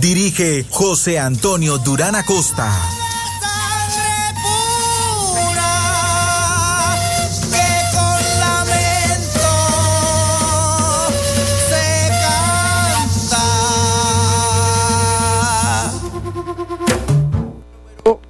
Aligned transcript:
Dirige 0.00 0.64
José 0.70 1.18
Antonio 1.20 1.78
Durán 1.78 2.16
Acosta. 2.16 2.68
Sangre 3.40 4.34
pura 5.36 5.74
que 7.52 7.68
con 7.94 8.22
lamento 8.40 9.52
se 11.68 11.86
canta. 13.20 13.44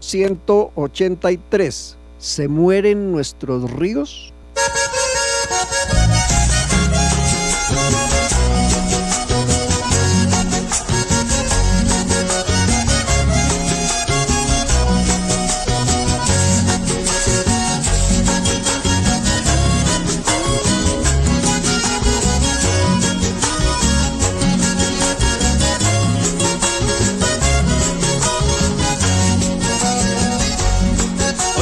183. 0.00 1.96
¿Se 2.18 2.48
mueren 2.48 3.10
nuestros 3.10 3.70
ríos? 3.70 4.33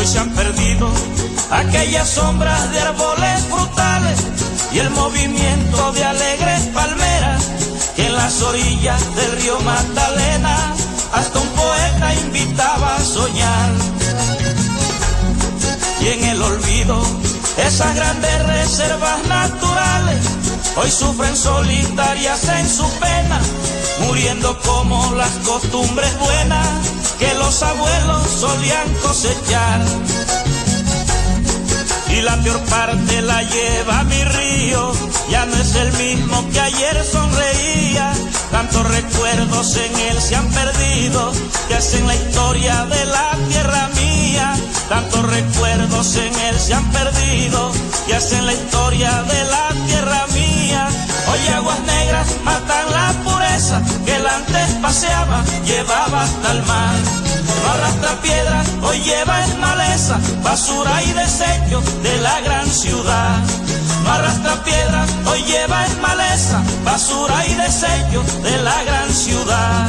Hoy 0.02 0.08
se 0.08 0.18
han 0.18 0.30
perdido 0.30 0.90
aquellas 1.52 2.08
sombras 2.08 2.72
de 2.72 2.80
árboles 2.80 3.40
frutales 3.48 4.18
y 4.72 4.80
el 4.80 4.90
movimiento 4.90 5.92
de 5.92 6.02
alegres 6.02 6.62
palmeras 6.74 7.44
que 7.94 8.06
en 8.06 8.12
las 8.14 8.42
orillas 8.42 9.14
del 9.14 9.30
río 9.40 9.60
Magdalena 9.60 10.74
hasta 11.12 11.38
un 11.38 11.46
poeta 11.50 12.14
invitaba 12.14 12.96
a 12.96 13.00
soñar. 13.00 13.70
Y 16.00 16.08
en 16.08 16.24
el 16.24 16.42
olvido 16.42 17.00
esas 17.58 17.94
grandes 17.94 18.44
reservas 18.44 19.24
naturales 19.28 20.26
hoy 20.78 20.90
sufren 20.90 21.36
solitarias 21.36 22.48
en 22.48 22.68
su 22.68 22.90
pena, 22.98 23.40
muriendo 24.00 24.60
como 24.62 25.14
las 25.14 25.30
costumbres 25.46 26.18
buenas 26.18 27.01
que 27.22 27.34
los 27.34 27.62
abuelos 27.62 28.22
solían 28.28 28.88
cosechar. 29.00 29.80
Y 32.08 32.20
la 32.20 32.36
peor 32.42 32.58
parte 32.64 33.22
la 33.22 33.42
lleva 33.44 34.02
mi 34.04 34.22
río, 34.24 34.92
ya 35.30 35.46
no 35.46 35.56
es 35.56 35.74
el 35.76 35.92
mismo 35.92 36.48
que 36.50 36.60
ayer 36.60 37.04
sonreía. 37.04 38.12
Tantos 38.50 38.84
recuerdos 38.90 39.76
en 39.76 39.96
él 40.10 40.20
se 40.20 40.34
han 40.34 40.48
perdido, 40.50 41.32
que 41.68 41.76
hacen 41.76 42.06
la 42.08 42.14
historia 42.16 42.86
de 42.86 43.04
la 43.06 43.38
tierra 43.48 43.88
mía. 43.94 44.54
Tantos 44.88 45.22
recuerdos 45.22 46.16
en 46.16 46.34
él 46.48 46.58
se 46.58 46.74
han 46.74 46.90
perdido, 46.90 47.70
que 48.06 48.16
hacen 48.16 48.44
la 48.46 48.52
historia 48.52 49.22
de 49.22 49.44
la 49.44 49.68
tierra 49.86 50.26
mía. 50.34 50.88
Hoy 51.30 51.54
aguas 51.54 51.80
negras 51.80 52.26
matan 52.44 52.90
la 52.90 53.12
que 53.52 54.16
él 54.16 54.26
antes 54.26 54.74
paseaba, 54.80 55.44
llevaba 55.66 56.22
hasta 56.22 56.52
el 56.52 56.62
mar. 56.62 56.94
No 57.62 57.70
arrastra 57.70 58.22
piedras, 58.22 58.66
hoy 58.82 58.98
lleva 59.00 59.44
en 59.44 59.60
maleza, 59.60 60.18
basura 60.42 61.02
y 61.02 61.12
desecho 61.12 61.82
de 62.02 62.16
la 62.22 62.40
gran 62.40 62.66
ciudad. 62.66 63.36
No 64.04 64.10
arrastra 64.10 64.54
piedras, 64.64 65.10
hoy 65.26 65.42
lleva 65.42 65.84
en 65.84 66.00
maleza, 66.00 66.62
basura 66.82 67.46
y 67.46 67.54
desecho 67.54 68.24
de 68.42 68.56
la 68.62 68.82
gran 68.84 69.12
ciudad. 69.12 69.86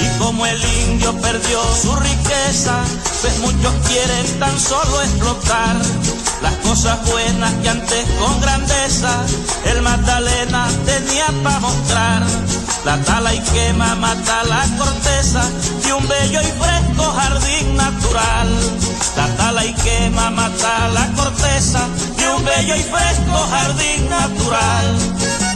Y 0.00 0.18
como 0.18 0.46
el 0.46 0.64
indio 0.88 1.12
perdió 1.20 1.60
su 1.74 1.94
riqueza, 1.96 2.84
pues 3.20 3.38
muchos 3.40 3.74
quieren 3.86 4.40
tan 4.40 4.58
solo 4.58 5.02
explotar 5.02 5.76
las 6.44 6.56
cosas 6.56 6.98
buenas 7.10 7.52
que 7.62 7.70
antes 7.70 8.04
con 8.18 8.38
grandeza 8.42 9.08
el 9.64 9.80
Magdalena 9.80 10.68
tenía 10.84 11.26
para 11.42 11.60
mostrar. 11.60 12.22
La 12.84 12.98
tala 12.98 13.32
y 13.32 13.40
quema 13.40 13.94
mata 13.94 14.44
la 14.44 14.62
corteza 14.76 15.42
de 15.82 15.92
un 15.94 16.06
bello 16.06 16.40
y 16.42 16.52
fresco 16.62 17.04
jardín 17.18 17.76
natural. 17.76 18.48
La 19.16 19.26
tala 19.38 19.64
y 19.64 19.72
quema 19.72 20.30
mata 20.30 20.88
la 20.88 21.06
corteza 21.16 21.80
de 22.18 22.28
un 22.28 22.44
bello 22.44 22.76
y 22.76 22.82
fresco 22.82 23.38
jardín 23.50 24.10
natural. 24.10 25.53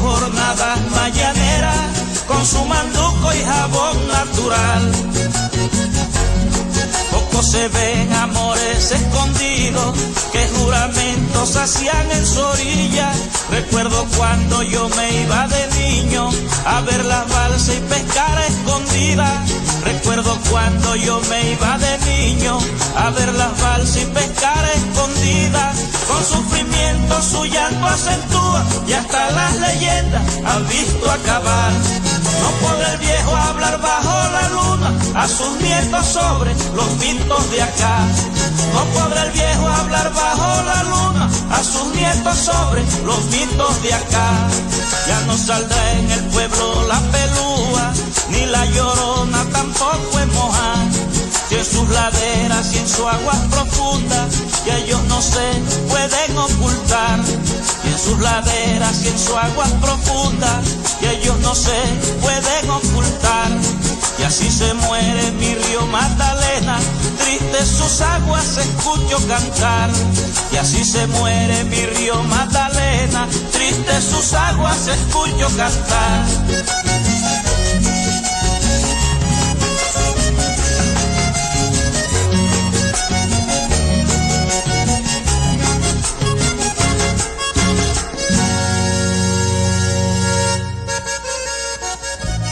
Jornadas 0.00 0.78
mañaneras, 0.90 1.76
con 2.26 2.44
su 2.44 2.64
manduco 2.64 3.32
y 3.34 3.44
jabón 3.44 4.08
natural. 4.08 4.92
Poco 7.10 7.42
se 7.42 7.68
ven 7.68 8.12
amores 8.12 8.90
escondidos 8.90 9.96
que 10.32 10.48
juramentos 10.48 11.56
hacían 11.56 12.10
en 12.10 12.26
su 12.26 12.40
orilla. 12.40 13.12
Recuerdo 13.50 14.06
cuando 14.16 14.62
yo 14.62 14.88
me 14.90 15.22
iba 15.22 15.48
de 15.48 15.66
niño 15.78 16.30
a 16.64 16.80
ver 16.82 17.04
las 17.04 17.28
balsas 17.28 17.76
y 17.76 17.80
pescar 17.80 18.38
escondidas. 18.48 19.61
Cuando 20.50 20.94
yo 20.96 21.20
me 21.28 21.52
iba 21.52 21.78
de 21.78 21.98
niño 21.98 22.58
a 22.96 23.10
ver 23.10 23.32
las 23.34 23.60
bailar 23.60 23.60
vals 23.60 23.96
y 23.96 24.04
pescar 24.06 24.64
escondida. 24.74 25.72
Con 26.06 26.24
sufrimiento 26.24 27.22
su 27.22 27.44
llanto 27.44 27.86
acentúa 27.86 28.64
y 28.86 28.92
hasta 28.92 29.30
las 29.32 29.56
leyendas 29.56 30.22
han 30.44 30.68
visto 30.68 31.10
acabar. 31.10 31.72
No 32.42 32.50
puede 32.60 32.92
el 32.92 32.98
viejo 32.98 33.34
hablar 33.34 33.80
bajo 33.80 34.10
la 34.30 34.48
luna 34.50 34.90
a 35.14 35.26
sus 35.26 35.60
nietos 35.60 36.06
sobre 36.06 36.54
los 36.74 36.90
mitos 36.98 37.50
de 37.50 37.62
acá. 37.62 38.06
No 38.74 38.84
podrá 38.94 39.24
el 39.24 39.32
viejo 39.32 39.68
hablar 39.68 40.12
bajo 40.12 40.31
nietos 42.22 42.38
sobre 42.38 42.82
los 43.04 43.24
mitos 43.26 43.82
de 43.82 43.94
acá. 43.94 44.48
Ya 45.06 45.20
no 45.26 45.36
saldrá 45.36 45.92
en 45.92 46.10
el 46.10 46.20
pueblo 46.26 46.86
la 46.86 47.00
pelúa, 47.00 47.92
ni 48.30 48.46
la 48.46 48.64
llorona 48.66 49.44
tampoco 49.52 50.18
es 50.18 50.26
mojar. 50.28 50.86
Si 51.48 51.56
en 51.56 51.64
sus 51.64 51.88
laderas 51.90 52.72
y 52.74 52.78
en 52.78 52.88
su 52.88 53.06
agua 53.06 53.34
profunda, 53.50 54.28
que 54.64 54.76
ellos 54.84 55.02
no 55.04 55.20
se 55.20 55.46
pueden 55.88 56.38
ocultar. 56.38 57.20
Y 57.84 57.88
en 57.88 57.98
sus 57.98 58.18
laderas 58.20 59.02
y 59.04 59.08
en 59.08 59.18
su 59.18 59.36
agua 59.36 59.66
profunda, 59.80 60.60
que 61.00 61.10
ellos 61.10 61.38
no 61.40 61.54
se 61.54 61.78
pueden 62.20 62.70
ocultar. 62.70 63.50
Y 64.22 64.24
así 64.24 64.52
se 64.52 64.72
muere 64.74 65.32
mi 65.32 65.52
río 65.52 65.84
Magdalena, 65.88 66.78
triste 67.18 67.66
sus 67.66 68.00
aguas 68.00 68.56
escucho 68.56 69.18
cantar. 69.26 69.90
Y 70.52 70.56
así 70.58 70.84
se 70.84 71.08
muere 71.08 71.64
mi 71.64 71.84
río 71.86 72.22
Magdalena, 72.22 73.26
triste 73.50 74.00
sus 74.00 74.32
aguas 74.32 74.86
escucho 74.86 75.48
cantar. 75.56 76.81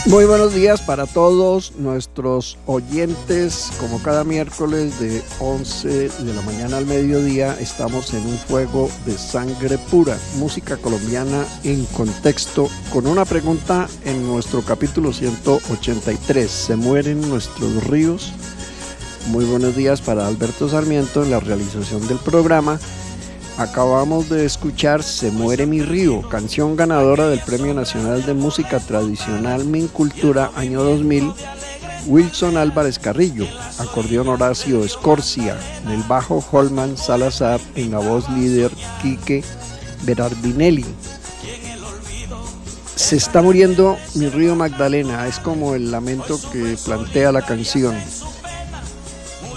Muy 0.07 0.25
buenos 0.25 0.55
días 0.55 0.81
para 0.81 1.05
todos 1.05 1.73
nuestros 1.75 2.57
oyentes. 2.65 3.71
Como 3.79 4.01
cada 4.01 4.23
miércoles 4.23 4.99
de 4.99 5.21
11 5.39 6.09
de 6.09 6.33
la 6.33 6.41
mañana 6.41 6.77
al 6.77 6.87
mediodía 6.87 7.55
estamos 7.59 8.11
en 8.15 8.25
un 8.25 8.35
fuego 8.35 8.89
de 9.05 9.15
sangre 9.15 9.77
pura, 9.77 10.17
música 10.37 10.77
colombiana 10.77 11.45
en 11.63 11.85
contexto, 11.85 12.67
con 12.91 13.05
una 13.05 13.25
pregunta 13.25 13.87
en 14.03 14.25
nuestro 14.25 14.63
capítulo 14.63 15.13
183. 15.13 16.49
¿Se 16.49 16.75
mueren 16.75 17.21
nuestros 17.29 17.83
ríos? 17.85 18.33
Muy 19.27 19.45
buenos 19.45 19.75
días 19.75 20.01
para 20.01 20.25
Alberto 20.25 20.67
Sarmiento 20.67 21.23
en 21.23 21.29
la 21.29 21.39
realización 21.39 22.07
del 22.07 22.17
programa. 22.17 22.79
Acabamos 23.61 24.27
de 24.27 24.43
escuchar 24.43 25.03
Se 25.03 25.29
muere 25.29 25.67
mi 25.67 25.83
río, 25.83 26.27
canción 26.27 26.75
ganadora 26.75 27.29
del 27.29 27.41
Premio 27.41 27.75
Nacional 27.75 28.25
de 28.25 28.33
Música 28.33 28.79
Tradicional 28.79 29.65
Min 29.65 29.87
Cultura 29.87 30.49
año 30.55 30.83
2000, 30.83 31.31
Wilson 32.07 32.57
Álvarez 32.57 32.97
Carrillo, 32.97 33.45
acordeón 33.77 34.29
Horacio 34.29 34.83
Escorcia, 34.83 35.55
en 35.85 35.91
el 35.91 36.01
bajo 36.01 36.43
Holman 36.51 36.97
Salazar, 36.97 37.59
en 37.75 37.91
la 37.91 37.99
voz 37.99 38.27
líder 38.31 38.71
Quique 38.99 39.43
Berardinelli. 40.05 40.85
Se 42.95 43.15
está 43.15 43.43
muriendo 43.43 43.95
mi 44.15 44.27
río 44.27 44.55
Magdalena, 44.55 45.27
es 45.27 45.37
como 45.37 45.75
el 45.75 45.91
lamento 45.91 46.39
que 46.51 46.77
plantea 46.83 47.31
la 47.31 47.43
canción. 47.43 47.95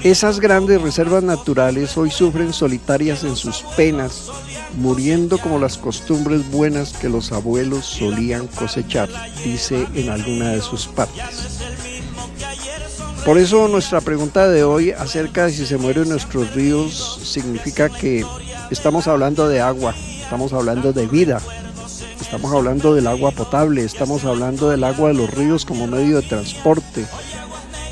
Esas 0.04 0.38
grandes 0.38 0.82
reservas 0.82 1.22
naturales 1.22 1.96
hoy 1.96 2.10
sufren 2.10 2.52
solitarias 2.52 3.24
en 3.24 3.36
sus 3.36 3.62
penas, 3.74 4.30
muriendo 4.76 5.38
como 5.38 5.58
las 5.58 5.78
costumbres 5.78 6.50
buenas 6.50 6.92
que 6.92 7.08
los 7.08 7.32
abuelos 7.32 7.86
solían 7.86 8.46
cosechar, 8.48 9.08
dice 9.42 9.86
en 9.94 10.10
alguna 10.10 10.50
de 10.50 10.60
sus 10.60 10.86
partes. 10.88 11.58
Por 13.24 13.38
eso 13.38 13.66
nuestra 13.66 14.02
pregunta 14.02 14.46
de 14.46 14.62
hoy 14.62 14.90
acerca 14.90 15.46
de 15.46 15.52
si 15.52 15.64
se 15.64 15.78
mueren 15.78 16.10
nuestros 16.10 16.54
ríos 16.54 17.20
significa 17.24 17.88
que 17.88 18.26
estamos 18.70 19.08
hablando 19.08 19.48
de 19.48 19.62
agua, 19.62 19.94
estamos 20.20 20.52
hablando 20.52 20.92
de 20.92 21.06
vida, 21.06 21.40
estamos 22.20 22.52
hablando 22.52 22.94
del 22.94 23.06
agua 23.06 23.30
potable, 23.30 23.82
estamos 23.82 24.22
hablando 24.26 24.68
del 24.68 24.84
agua 24.84 25.08
de 25.08 25.14
los 25.14 25.30
ríos 25.30 25.64
como 25.64 25.86
medio 25.86 26.20
de 26.20 26.28
transporte, 26.28 27.06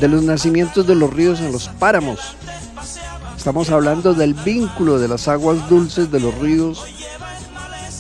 de 0.00 0.09
los 0.09 0.23
nacimientos 0.23 0.87
de 0.87 0.94
los 0.94 1.12
ríos 1.12 1.41
en 1.41 1.53
los 1.53 1.69
páramos. 1.69 2.21
Estamos 3.37 3.71
hablando 3.71 4.15
del 4.15 4.35
vínculo 4.35 4.99
de 4.99 5.09
las 5.09 5.29
aguas 5.29 5.69
dulces 5.69 6.11
de 6.11 6.21
los 6.21 6.35
ríos 6.39 6.85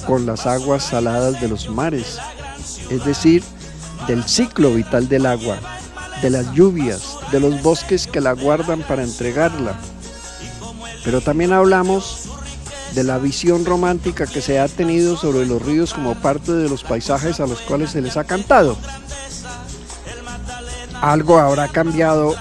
con 0.06 0.26
las 0.26 0.46
aguas 0.46 0.84
saladas 0.84 1.40
de 1.40 1.48
los 1.48 1.68
mares, 1.68 2.18
es 2.90 3.04
decir, 3.04 3.42
del 4.06 4.24
ciclo 4.24 4.72
vital 4.74 5.08
del 5.08 5.26
agua, 5.26 5.58
de 6.22 6.30
las 6.30 6.52
lluvias, 6.52 7.16
de 7.30 7.40
los 7.40 7.62
bosques 7.62 8.06
que 8.06 8.20
la 8.20 8.32
guardan 8.32 8.82
para 8.82 9.02
entregarla. 9.02 9.74
Pero 11.04 11.20
también 11.20 11.52
hablamos 11.52 12.28
de 12.94 13.04
la 13.04 13.18
visión 13.18 13.64
romántica 13.64 14.26
que 14.26 14.42
se 14.42 14.60
ha 14.60 14.68
tenido 14.68 15.16
sobre 15.16 15.46
los 15.46 15.62
ríos 15.62 15.94
como 15.94 16.14
parte 16.14 16.52
de 16.52 16.68
los 16.68 16.84
paisajes 16.84 17.40
a 17.40 17.46
los 17.46 17.60
cuales 17.62 17.90
se 17.90 18.02
les 18.02 18.16
ha 18.16 18.24
cantado 18.24 18.76
algo 21.02 21.38
habrá 21.38 21.68
cambiado 21.68 22.34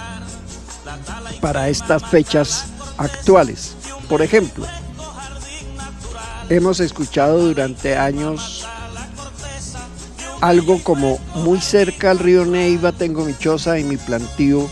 para 1.41 1.67
estas 1.67 2.05
fechas 2.05 2.65
actuales. 2.97 3.75
Por 4.07 4.21
ejemplo, 4.21 4.65
hemos 6.47 6.79
escuchado 6.79 7.39
durante 7.39 7.97
años 7.97 8.67
algo 10.41 10.81
como 10.83 11.17
muy 11.35 11.59
cerca 11.59 12.11
al 12.11 12.19
río 12.19 12.45
Neiva 12.45 12.91
tengo 12.91 13.25
mi 13.25 13.35
choza 13.37 13.79
y 13.79 13.83
mi 13.83 13.97
plantío, 13.97 14.69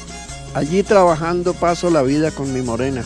allí 0.53 0.83
trabajando 0.83 1.53
paso 1.53 1.89
la 1.89 2.03
vida 2.03 2.31
con 2.31 2.53
mi 2.53 2.61
morena. 2.61 3.03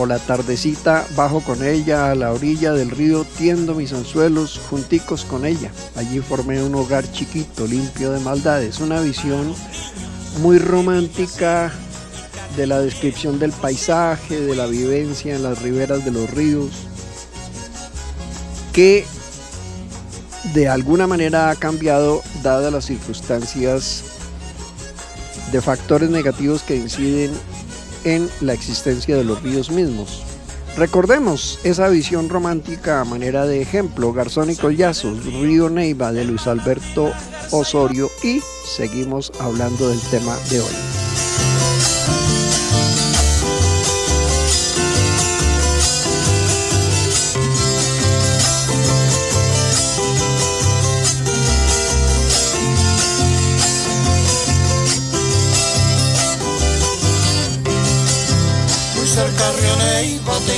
Por 0.00 0.08
la 0.08 0.18
tardecita 0.18 1.06
bajo 1.14 1.42
con 1.42 1.62
ella 1.62 2.10
a 2.10 2.14
la 2.14 2.32
orilla 2.32 2.72
del 2.72 2.90
río, 2.90 3.26
tiendo 3.36 3.74
mis 3.74 3.92
anzuelos 3.92 4.58
junticos 4.70 5.26
con 5.26 5.44
ella. 5.44 5.70
Allí 5.94 6.20
formé 6.20 6.62
un 6.62 6.74
hogar 6.74 7.04
chiquito, 7.12 7.66
limpio 7.66 8.10
de 8.10 8.20
maldades, 8.20 8.80
una 8.80 9.02
visión 9.02 9.54
muy 10.40 10.58
romántica 10.58 11.70
de 12.56 12.66
la 12.66 12.80
descripción 12.80 13.38
del 13.38 13.52
paisaje, 13.52 14.40
de 14.40 14.56
la 14.56 14.64
vivencia 14.64 15.36
en 15.36 15.42
las 15.42 15.60
riberas 15.60 16.02
de 16.02 16.12
los 16.12 16.30
ríos, 16.30 16.70
que 18.72 19.04
de 20.54 20.66
alguna 20.66 21.06
manera 21.06 21.50
ha 21.50 21.56
cambiado 21.56 22.22
dadas 22.42 22.72
las 22.72 22.86
circunstancias 22.86 24.04
de 25.52 25.60
factores 25.60 26.08
negativos 26.08 26.62
que 26.62 26.76
inciden 26.76 27.32
en 28.04 28.28
la 28.40 28.52
existencia 28.52 29.16
de 29.16 29.24
los 29.24 29.42
ríos 29.42 29.70
mismos. 29.70 30.22
Recordemos 30.76 31.58
esa 31.64 31.88
visión 31.88 32.28
romántica 32.28 33.00
a 33.00 33.04
manera 33.04 33.44
de 33.44 33.60
ejemplo, 33.60 34.12
Garzón 34.12 34.50
y 34.50 34.56
Collazos, 34.56 35.24
Río 35.24 35.68
Neiva 35.68 36.12
de 36.12 36.24
Luis 36.24 36.46
Alberto 36.46 37.12
Osorio 37.50 38.08
y 38.22 38.40
seguimos 38.64 39.32
hablando 39.40 39.88
del 39.88 40.00
tema 40.10 40.36
de 40.50 40.60
hoy. 40.60 41.09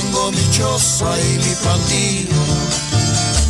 Tengo 0.03 0.31
mi 0.31 0.49
choza 0.51 1.19
y 1.19 1.37
mi 1.37 1.55
plantío. 1.55 2.37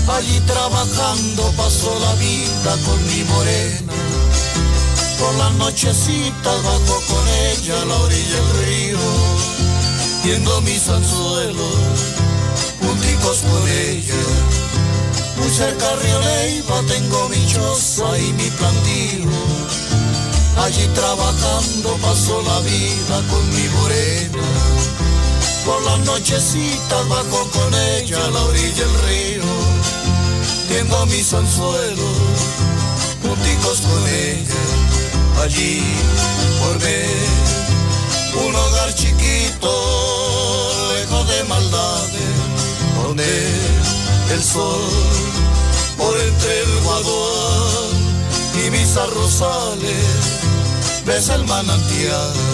Allí 0.07 0.39
trabajando 0.41 1.51
paso 1.57 1.97
la 1.99 2.13
vida 2.15 2.77
con 2.85 3.05
mi 3.07 3.23
morena. 3.23 3.93
Por 5.19 5.35
las 5.35 5.53
nochecitas 5.53 6.63
bajo 6.63 7.01
con 7.07 7.27
ella 7.27 7.81
a 7.81 7.85
la 7.85 7.95
orilla 7.95 8.35
del 8.35 8.65
río. 8.65 8.97
Viendo 10.23 10.61
mis 10.61 10.87
anzuelos, 10.89 11.75
punticos 12.81 13.37
con 13.37 13.69
ella. 13.69 14.23
Muy 15.37 15.49
cerca 15.49 15.89
de 15.89 16.03
Río 16.03 16.19
Neiva 16.19 16.81
tengo 16.87 17.29
mi 17.29 17.45
choza 17.47 18.17
y 18.17 18.33
mi 18.33 18.49
plantío. 18.51 19.29
Allí 20.57 20.87
trabajando 20.93 21.97
paso 22.01 22.41
la 22.43 22.59
vida 22.59 23.21
con 23.29 23.49
mi 23.49 23.67
morena. 23.69 25.02
Por 25.65 25.81
las 25.83 25.99
nochecitas 25.99 27.07
bajo 27.07 27.49
con 27.51 27.73
ella 27.73 28.17
a 28.17 28.31
la 28.31 28.43
orilla 28.43 28.85
del 28.85 28.99
río. 29.07 29.43
Tengo 30.67 31.05
mis 31.05 31.33
anzuelos, 31.33 32.17
junticos 33.21 33.81
con 33.81 34.07
ella, 34.07 35.43
allí 35.43 35.81
formé 36.59 37.05
un 38.45 38.55
hogar 38.55 38.93
chiquito, 38.93 39.71
lejos 40.95 41.27
de 41.29 41.43
maldades, 41.45 42.33
donde 43.01 43.23
el 44.33 44.43
sol 44.43 44.81
por 45.97 46.17
entre 46.19 46.59
el 46.59 46.79
guadón 46.83 48.03
y 48.65 48.69
mis 48.71 48.97
arrozales 48.97 50.05
ves 51.05 51.29
el 51.29 51.45
manantial 51.45 52.52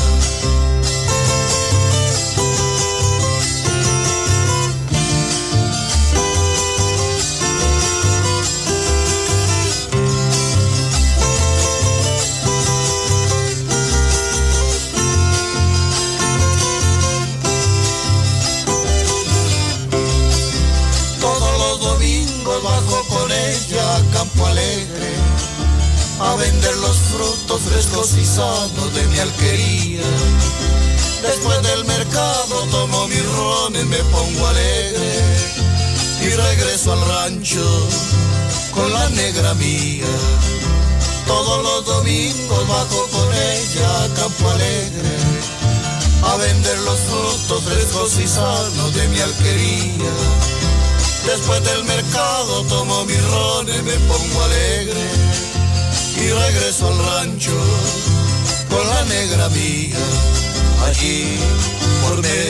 y 48.20 48.92
de 48.92 49.08
mi 49.08 49.20
alquería 49.20 50.12
Después 51.26 51.64
del 51.64 51.84
mercado 51.86 52.64
tomo 52.64 53.06
mi 53.06 53.16
ron 53.16 53.70
y 53.70 53.82
me 53.82 53.94
pongo 54.08 54.44
alegre 54.44 55.06
y 56.18 56.30
regreso 56.30 56.88
al 56.88 56.98
rancho 56.98 57.58
con 58.70 58.88
la 58.88 59.04
negra 59.06 59.48
mía. 59.50 59.98
Allí 60.86 61.38
formé 62.02 62.46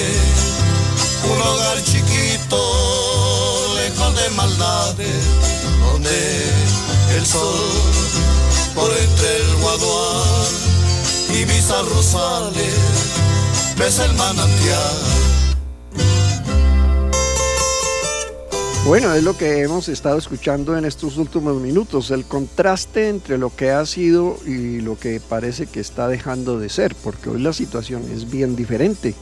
un 1.31 1.41
hogar 1.41 1.83
chiquito, 1.83 3.75
lejos 3.75 4.15
de 4.15 4.29
maldades, 4.31 5.25
donde 5.81 6.51
el 7.15 7.25
sol 7.25 7.71
por 8.73 8.91
entre 8.91 9.37
el 9.37 9.55
guadual 9.57 10.47
y 11.29 11.45
mis 11.45 11.69
arrozales 11.69 12.73
ves 13.77 13.99
el 13.99 14.13
manantial 14.13 15.28
Bueno, 18.89 19.13
es 19.13 19.23
lo 19.23 19.37
que 19.37 19.61
hemos 19.61 19.87
estado 19.87 20.17
escuchando 20.17 20.75
en 20.75 20.83
estos 20.83 21.17
últimos 21.17 21.61
minutos, 21.61 22.09
el 22.09 22.25
contraste 22.25 23.07
entre 23.09 23.37
lo 23.37 23.55
que 23.55 23.69
ha 23.69 23.85
sido 23.85 24.37
y 24.47 24.81
lo 24.81 24.97
que 24.97 25.19
parece 25.19 25.67
que 25.67 25.79
está 25.79 26.07
dejando 26.07 26.57
de 26.57 26.69
ser, 26.69 26.95
porque 26.95 27.29
hoy 27.29 27.39
la 27.39 27.53
situación 27.53 28.01
es 28.11 28.31
bien 28.31 28.55
diferente. 28.55 29.13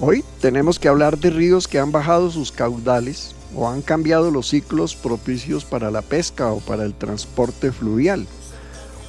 Hoy 0.00 0.24
tenemos 0.40 0.80
que 0.80 0.88
hablar 0.88 1.18
de 1.18 1.30
ríos 1.30 1.68
que 1.68 1.78
han 1.78 1.92
bajado 1.92 2.32
sus 2.32 2.50
caudales 2.50 3.36
o 3.54 3.68
han 3.68 3.80
cambiado 3.80 4.32
los 4.32 4.48
ciclos 4.48 4.96
propicios 4.96 5.64
para 5.64 5.92
la 5.92 6.02
pesca 6.02 6.50
o 6.50 6.58
para 6.58 6.82
el 6.82 6.92
transporte 6.92 7.70
fluvial. 7.70 8.26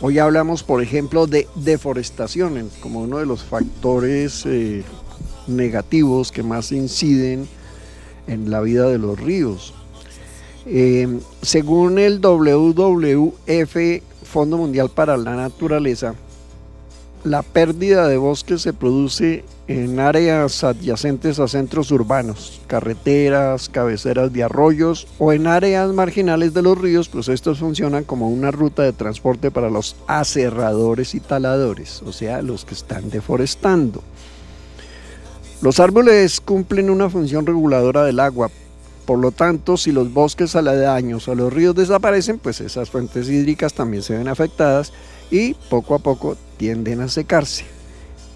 Hoy 0.02 0.20
hablamos, 0.20 0.62
por 0.62 0.84
ejemplo, 0.84 1.26
de 1.26 1.48
deforestación 1.56 2.70
como 2.82 3.02
uno 3.02 3.18
de 3.18 3.26
los 3.26 3.44
factores 3.44 4.46
eh, 4.46 4.84
negativos 5.48 6.32
que 6.32 6.44
más 6.44 6.72
inciden 6.72 7.48
en 8.28 8.52
la 8.52 8.62
vida 8.62 8.88
de 8.90 9.00
los 9.00 9.20
ríos. 9.20 9.74
Eh, 10.70 11.20
según 11.42 11.98
el 11.98 12.20
WWF, 12.20 13.78
Fondo 14.24 14.58
Mundial 14.58 14.90
para 14.90 15.16
la 15.16 15.36
Naturaleza, 15.36 16.14
la 17.24 17.42
pérdida 17.42 18.08
de 18.08 18.18
bosques 18.18 18.62
se 18.62 18.74
produce 18.74 19.46
en 19.68 20.00
áreas 20.00 20.64
adyacentes 20.64 21.40
a 21.40 21.48
centros 21.48 21.92
urbanos, 21.92 22.62
carreteras, 22.68 23.70
cabeceras 23.70 24.32
de 24.32 24.44
arroyos 24.44 25.08
o 25.20 25.34
en 25.34 25.48
áreas 25.48 25.92
marginales 25.94 26.54
de 26.54 26.62
los 26.62 26.78
ríos, 26.78 27.10
pues 27.10 27.28
estos 27.30 27.60
funcionan 27.60 28.04
como 28.04 28.30
una 28.30 28.52
ruta 28.52 28.84
de 28.84 28.94
transporte 28.94 29.52
para 29.52 29.70
los 29.70 29.96
aserradores 30.08 31.16
y 31.16 31.22
taladores, 31.22 32.02
o 32.06 32.12
sea, 32.12 32.42
los 32.42 32.66
que 32.66 32.74
están 32.74 33.10
deforestando. 33.10 34.04
Los 35.62 35.80
árboles 35.80 36.40
cumplen 36.40 36.90
una 36.90 37.10
función 37.10 37.46
reguladora 37.46 38.04
del 38.04 38.20
agua, 38.20 38.50
por 39.08 39.18
lo 39.20 39.32
tanto, 39.32 39.78
si 39.78 39.92
los 39.94 40.14
bosques 40.14 40.58
aledaños 40.58 41.30
o 41.30 41.34
los 41.34 41.54
ríos 41.54 41.74
desaparecen, 41.74 42.40
pues 42.40 42.60
esas 42.60 42.90
fuentes 42.90 43.30
hídricas 43.30 43.74
también 43.74 44.04
se 44.04 44.18
ven 44.18 44.28
afectadas 44.28 44.92
y 45.32 45.54
poco 45.54 45.96
a 45.96 46.00
poco 46.00 46.36
tienden 46.58 47.00
a 47.00 47.08
secarse. 47.08 47.64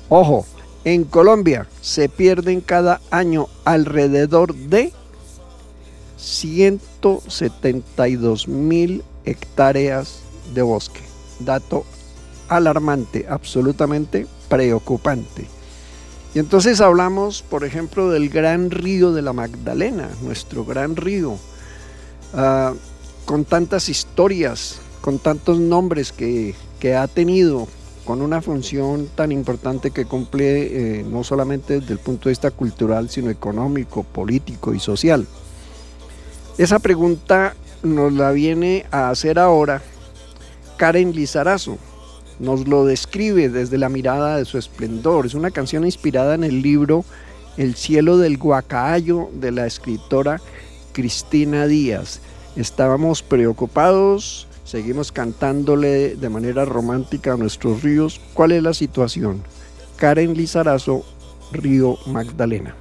Ojo, 0.07 0.45
en 0.85 1.03
Colombia 1.03 1.67
se 1.81 2.07
pierden 2.07 2.61
cada 2.61 3.01
año 3.11 3.47
alrededor 3.65 4.55
de 4.55 4.93
172 6.15 8.47
mil 8.47 9.03
hectáreas 9.25 10.21
de 10.53 10.61
bosque. 10.61 11.01
Dato 11.41 11.83
alarmante, 12.47 13.25
absolutamente 13.27 14.25
preocupante. 14.47 15.47
Y 16.33 16.39
entonces 16.39 16.79
hablamos, 16.79 17.41
por 17.41 17.65
ejemplo, 17.65 18.09
del 18.09 18.29
gran 18.29 18.71
río 18.71 19.11
de 19.11 19.21
la 19.21 19.33
Magdalena, 19.33 20.09
nuestro 20.21 20.63
gran 20.63 20.95
río, 20.95 21.37
ah, 22.33 22.73
con 23.25 23.43
tantas 23.43 23.89
historias, 23.89 24.79
con 25.01 25.19
tantos 25.19 25.59
nombres 25.59 26.13
que, 26.13 26.55
ha 26.95 27.07
tenido, 27.07 27.67
con 28.05 28.21
una 28.21 28.41
función 28.41 29.09
tan 29.13 29.31
importante 29.31 29.91
que 29.91 30.05
cumple 30.05 30.99
eh, 30.99 31.03
no 31.03 31.23
solamente 31.23 31.79
desde 31.79 31.93
el 31.93 31.99
punto 31.99 32.29
de 32.29 32.31
vista 32.31 32.49
cultural, 32.51 33.09
sino 33.09 33.29
económico, 33.29 34.03
político 34.03 34.73
y 34.73 34.79
social. 34.79 35.27
Esa 36.57 36.79
pregunta 36.79 37.55
nos 37.83 38.13
la 38.13 38.31
viene 38.31 38.85
a 38.91 39.09
hacer 39.09 39.37
ahora 39.37 39.81
Karen 40.77 41.13
Lizarazo 41.13 41.77
nos 42.41 42.67
lo 42.67 42.85
describe 42.85 43.49
desde 43.49 43.77
la 43.77 43.87
mirada 43.87 44.37
de 44.37 44.45
su 44.45 44.57
esplendor. 44.57 45.25
Es 45.25 45.35
una 45.35 45.51
canción 45.51 45.85
inspirada 45.85 46.33
en 46.35 46.43
el 46.43 46.61
libro 46.61 47.05
El 47.55 47.75
cielo 47.75 48.17
del 48.17 48.37
guacayo 48.37 49.29
de 49.33 49.51
la 49.51 49.67
escritora 49.67 50.41
Cristina 50.91 51.67
Díaz. 51.67 52.19
Estábamos 52.55 53.21
preocupados, 53.21 54.47
seguimos 54.65 55.11
cantándole 55.11 56.15
de 56.15 56.29
manera 56.29 56.65
romántica 56.65 57.33
a 57.33 57.37
nuestros 57.37 57.83
ríos. 57.83 58.19
¿Cuál 58.33 58.53
es 58.53 58.63
la 58.63 58.73
situación? 58.73 59.43
Karen 59.97 60.33
Lizarazo, 60.33 61.05
Río 61.51 61.97
Magdalena. 62.07 62.75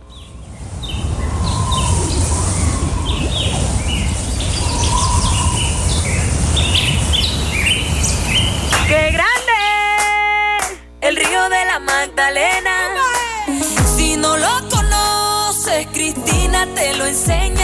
Magdalena. 12.30 12.94
Si 13.96 14.16
no 14.16 14.36
lo 14.36 14.68
conoces, 14.68 15.86
Cristina 15.92 16.64
te 16.76 16.96
lo 16.96 17.06
enseña. 17.06 17.59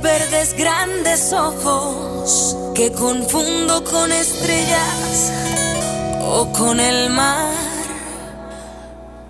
Verdes 0.00 0.54
grandes 0.56 1.32
ojos 1.32 2.56
que 2.74 2.92
confundo 2.92 3.82
con 3.84 4.10
estrellas 4.12 5.32
o 6.20 6.50
con 6.52 6.80
el 6.80 7.10
mar, 7.10 7.52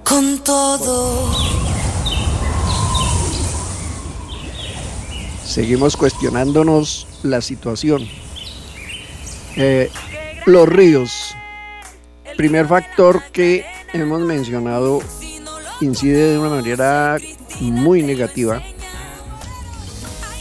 con 0.05 0.39
todo. 0.39 1.33
Seguimos 5.45 5.97
cuestionándonos 5.97 7.07
la 7.23 7.41
situación. 7.41 8.09
Eh, 9.57 9.91
los 10.47 10.69
ríos. 10.69 11.35
Primer 12.37 12.67
factor 12.67 13.23
que 13.33 13.65
hemos 13.93 14.21
mencionado 14.21 15.01
incide 15.81 16.33
de 16.33 16.39
una 16.39 16.51
manera 16.51 17.19
muy 17.61 18.03
negativa 18.03 18.63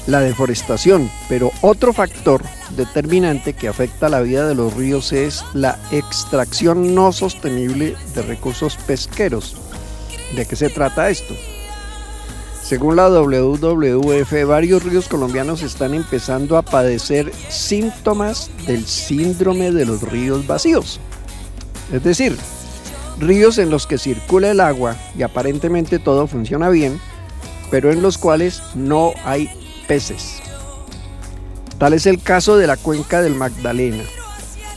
la 0.08 0.20
deforestación, 0.20 1.10
pero 1.30 1.52
otro 1.62 1.94
factor 1.94 2.42
determinante 2.76 3.54
que 3.54 3.68
afecta 3.68 4.10
la 4.10 4.22
vida 4.22 4.48
de 4.48 4.56
los 4.56 4.74
ríos 4.74 5.14
es 5.14 5.44
la 5.54 5.80
extracción 5.92 6.94
no 6.94 7.12
sostenible 7.12 7.96
de 8.14 8.22
recursos 8.22 8.78
pesqueros. 8.78 9.56
¿De 10.36 10.46
qué 10.46 10.56
se 10.56 10.70
trata 10.70 11.10
esto? 11.10 11.36
Según 12.64 12.96
la 12.96 13.10
WWF, 13.10 14.48
varios 14.48 14.84
ríos 14.84 15.08
colombianos 15.08 15.62
están 15.64 15.94
empezando 15.94 16.58
a 16.58 16.62
padecer 16.62 17.32
síntomas 17.50 18.50
del 18.66 18.86
síndrome 18.86 19.72
de 19.72 19.86
los 19.86 20.02
ríos 20.02 20.48
vacíos. 20.48 21.00
Es 21.92 22.04
decir, 22.04 22.38
ríos 23.20 23.58
en 23.58 23.70
los 23.70 23.86
que 23.86 23.98
circula 23.98 24.50
el 24.52 24.60
agua 24.60 24.96
y 25.18 25.24
aparentemente 25.24 26.00
todo 26.00 26.26
funciona 26.26 26.70
bien, 26.70 27.00
pero 27.70 27.92
en 27.92 28.02
los 28.02 28.18
cuales 28.18 28.62
no 28.76 29.14
hay 29.26 29.50
peces. 29.88 30.42
Tal 31.78 31.94
es 31.94 32.06
el 32.06 32.22
caso 32.22 32.58
de 32.58 32.68
la 32.68 32.76
cuenca 32.78 33.22
del 33.22 33.36
Magdalena, 33.36 34.04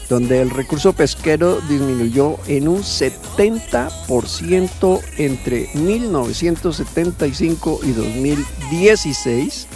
donde 0.08 0.40
el 0.40 0.50
recurso 0.50 0.92
pesquero 0.92 1.60
disminuyó 1.68 2.38
en 2.46 2.68
un 2.68 2.82
70% 2.82 5.00
entre 5.18 5.68
1975 5.74 7.80
y 7.82 7.90
2016, 7.92 9.66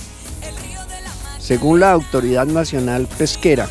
según 1.39 1.81
la 1.81 1.93
Autoridad 1.93 2.47
Nacional 2.47 3.07
Pesquera. 3.19 3.69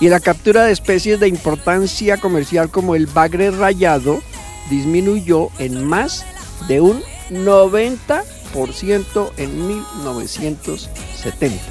Y 0.00 0.08
la 0.08 0.18
captura 0.20 0.64
de 0.64 0.72
especies 0.72 1.20
de 1.20 1.28
importancia 1.28 2.18
comercial 2.18 2.68
como 2.68 2.94
el 2.94 3.06
bagre 3.06 3.50
rayado 3.52 4.20
disminuyó 4.70 5.48
en 5.58 5.84
más 5.84 6.26
de 6.68 6.80
un 6.80 7.02
90% 7.30 8.22
en 9.36 9.66
1970. 9.66 11.62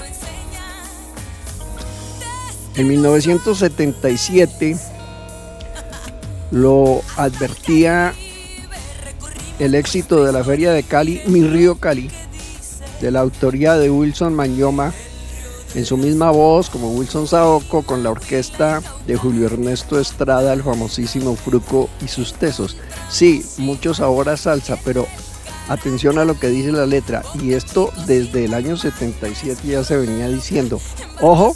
En 2.75 2.87
1977 2.87 4.77
lo 6.51 7.01
advertía 7.15 8.13
el 9.59 9.75
éxito 9.75 10.25
de 10.25 10.33
la 10.33 10.43
feria 10.43 10.73
de 10.73 10.83
Cali, 10.83 11.21
Mi 11.27 11.43
Río 11.43 11.75
Cali, 11.75 12.09
de 12.99 13.11
la 13.11 13.21
autoría 13.21 13.75
de 13.75 13.89
Wilson 13.89 14.33
Mañoma, 14.33 14.91
en 15.75 15.85
su 15.85 15.95
misma 15.97 16.31
voz 16.31 16.69
como 16.69 16.91
Wilson 16.91 17.27
Saoco 17.27 17.83
con 17.83 18.03
la 18.03 18.11
orquesta 18.11 18.81
de 19.07 19.15
Julio 19.15 19.45
Ernesto 19.45 19.99
Estrada, 19.99 20.51
el 20.53 20.63
famosísimo 20.63 21.35
Fruco 21.35 21.89
y 22.01 22.07
sus 22.09 22.33
tesos. 22.33 22.75
Sí, 23.09 23.45
muchos 23.57 23.99
ahora 23.99 24.35
salsa, 24.35 24.77
pero 24.83 25.07
atención 25.69 26.17
a 26.17 26.25
lo 26.25 26.39
que 26.39 26.49
dice 26.49 26.71
la 26.71 26.85
letra. 26.85 27.21
Y 27.41 27.53
esto 27.53 27.91
desde 28.05 28.45
el 28.45 28.53
año 28.53 28.77
77 28.77 29.67
ya 29.67 29.83
se 29.83 29.97
venía 29.97 30.27
diciendo. 30.27 30.79
Ojo, 31.21 31.55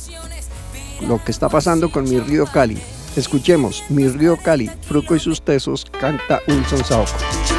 lo 1.02 1.24
que 1.24 1.32
está 1.32 1.50
pasando 1.50 1.92
con 1.92 2.10
mi 2.10 2.20
río 2.20 2.46
Cali. 2.46 2.78
Escuchemos, 3.16 3.84
mi 3.90 4.08
río 4.08 4.38
Cali, 4.38 4.70
Fruco 4.88 5.16
y 5.16 5.20
sus 5.20 5.42
tesos, 5.42 5.86
canta 6.00 6.40
Wilson 6.48 6.84
Saoco. 6.84 7.57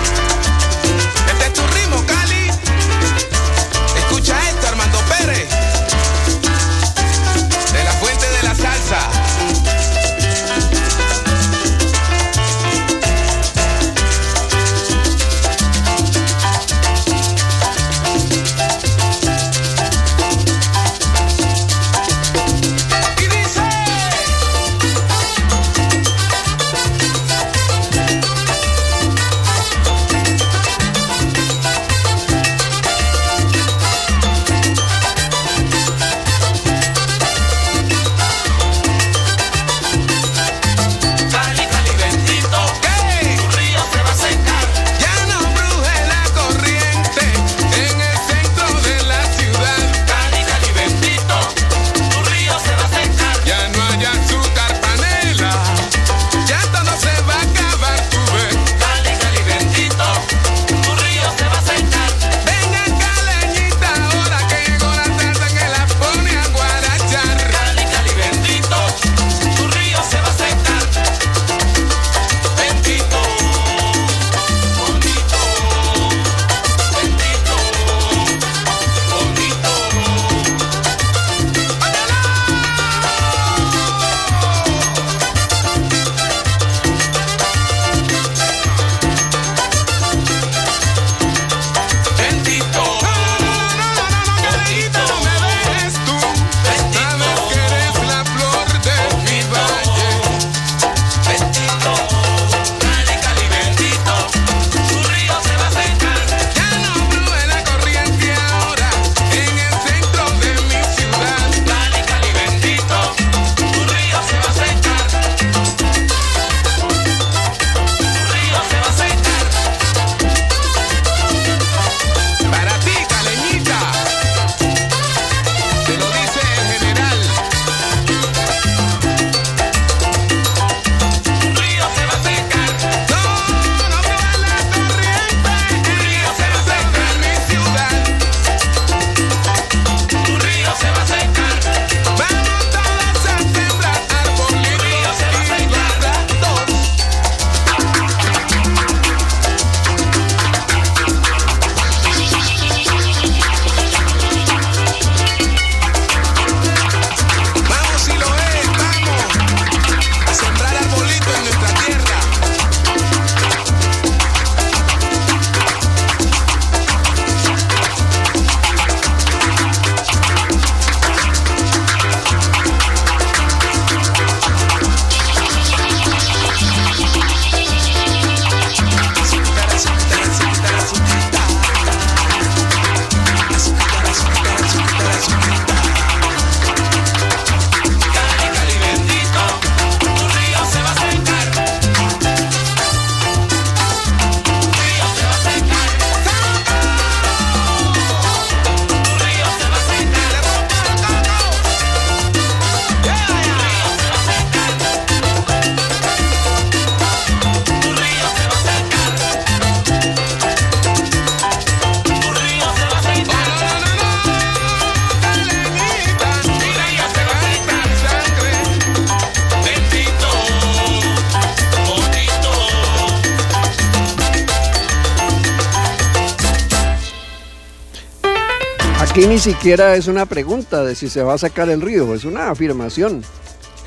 Aquí 229.19 229.27
ni 229.27 229.41
siquiera 229.41 229.97
es 229.97 230.07
una 230.07 230.27
pregunta 230.27 230.85
de 230.85 230.95
si 230.95 231.09
se 231.09 231.25
va 231.25 231.35
a 231.35 231.39
secar 231.39 231.69
el 231.71 231.81
río, 231.81 232.15
es 232.15 232.25
una 232.25 232.51
afirmación. 232.51 233.25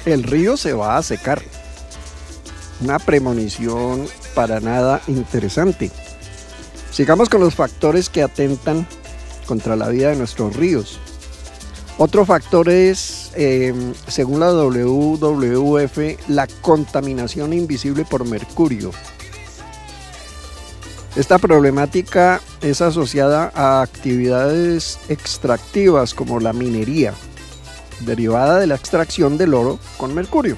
El 0.04 0.24
río 0.24 0.58
se 0.58 0.74
va 0.74 0.98
a 0.98 1.04
secar. 1.04 1.42
Una 2.82 3.00
premonición 3.00 4.08
para 4.36 4.60
nada 4.60 5.02
interesante. 5.08 5.90
Sigamos 6.92 7.30
con 7.30 7.40
los 7.40 7.56
factores 7.56 8.10
que 8.10 8.24
atentan 8.24 8.86
contra 9.46 9.78
la 9.78 9.88
vida 9.88 10.10
de 10.10 10.18
nuestros 10.18 10.54
ríos. 10.58 11.00
Otro 11.98 12.26
factor 12.26 12.68
es, 12.68 13.32
em, 13.36 13.94
según 14.10 14.42
la 14.42 14.52
WWF, 14.52 16.18
la 16.28 16.46
contaminación 16.60 17.54
invisible 17.54 18.04
por 18.04 18.28
mercurio. 18.28 18.92
Esta 21.16 21.38
problemática 21.40 22.40
es 22.62 22.82
asociada 22.82 23.52
a 23.54 23.82
actividades 23.82 24.98
extractivas 25.10 26.14
como 26.14 26.40
la 26.40 26.54
minería, 26.54 27.14
derivada 28.00 28.60
de 28.60 28.68
la 28.68 28.76
extracción 28.76 29.38
del 29.38 29.54
oro 29.54 29.78
con 29.98 30.16
mercurio. 30.16 30.56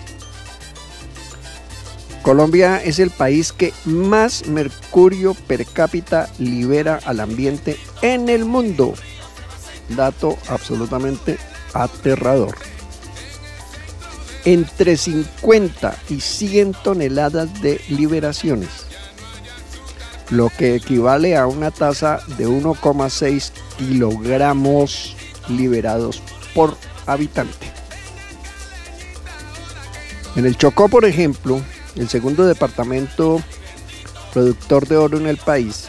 Colombia 2.22 2.82
es 2.84 3.00
el 3.00 3.10
país 3.10 3.52
que 3.52 3.74
más 3.86 4.46
mercurio 4.46 5.34
per 5.34 5.66
cápita 5.66 6.30
libera 6.38 7.00
al 7.04 7.20
ambiente 7.20 7.78
en 8.04 8.30
el 8.30 8.46
mundo. 8.46 8.94
Dato 9.89 10.38
absolutamente 10.50 11.39
aterrador. 11.74 12.56
Entre 14.46 14.98
50 14.98 15.98
y 16.10 16.22
100 16.22 16.74
toneladas 16.84 17.62
de 17.62 17.82
liberaciones, 17.89 18.70
lo 20.30 20.50
que 20.50 20.76
equivale 20.76 21.36
a 21.36 21.48
una 21.48 21.72
tasa 21.72 22.20
de 22.38 22.48
1,6 22.48 23.52
kilogramos 23.78 25.16
liberados 25.50 26.22
por 26.54 26.78
habitante. 27.06 27.72
En 30.36 30.46
el 30.46 30.58
Chocó, 30.58 30.90
por 30.90 31.06
ejemplo, 31.06 31.62
el 31.96 32.10
segundo 32.10 32.46
departamento 32.46 33.42
productor 34.34 34.88
de 34.88 34.98
oro 34.98 35.18
en 35.18 35.28
el 35.28 35.38
país, 35.38 35.88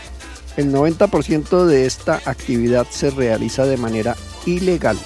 el 0.57 0.73
90% 0.73 1.65
de 1.65 1.87
esta 1.87 2.21
actividad 2.27 2.87
se 2.91 3.11
realiza 3.11 3.65
de 3.65 3.77
manera 3.77 4.17
ilegal. 4.47 4.99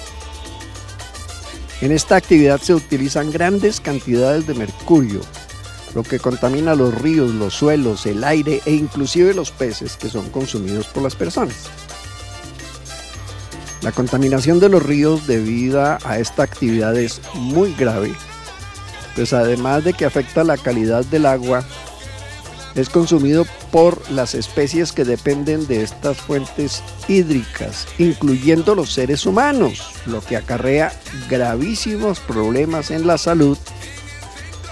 En 1.81 1.93
esta 1.93 2.17
actividad 2.17 2.59
se 2.59 2.73
utilizan 2.73 3.31
grandes 3.31 3.79
cantidades 3.79 4.45
de 4.45 4.53
mercurio, 4.53 5.21
lo 5.95 6.03
que 6.03 6.19
contamina 6.19 6.75
los 6.75 6.93
ríos, 6.93 7.33
los 7.33 7.53
suelos, 7.53 8.05
el 8.05 8.23
aire 8.23 8.61
e 8.65 8.73
inclusive 8.73 9.33
los 9.33 9.51
peces 9.51 9.97
que 9.97 10.09
son 10.09 10.29
consumidos 10.29 10.87
por 10.87 11.03
las 11.03 11.15
personas. 11.15 11.69
La 13.81 13.91
contaminación 13.91 14.59
de 14.59 14.69
los 14.69 14.83
ríos 14.83 15.25
debido 15.25 15.81
a 15.81 16.19
esta 16.19 16.43
actividad 16.43 16.97
es 16.97 17.21
muy 17.33 17.73
grave 17.75 18.13
pues 19.19 19.33
además 19.33 19.83
de 19.83 19.91
que 19.91 20.05
afecta 20.05 20.45
la 20.45 20.55
calidad 20.55 21.03
del 21.03 21.25
agua, 21.25 21.65
es 22.75 22.87
consumido 22.87 23.45
por 23.69 24.09
las 24.11 24.33
especies 24.33 24.93
que 24.93 25.03
dependen 25.03 25.67
de 25.67 25.83
estas 25.83 26.17
fuentes 26.17 26.81
hídricas, 27.09 27.85
incluyendo 27.97 28.75
los 28.75 28.93
seres 28.93 29.25
humanos, 29.25 29.91
lo 30.05 30.21
que 30.21 30.37
acarrea 30.37 30.93
gravísimos 31.29 32.21
problemas 32.21 32.91
en 32.91 33.07
la 33.07 33.17
salud 33.17 33.57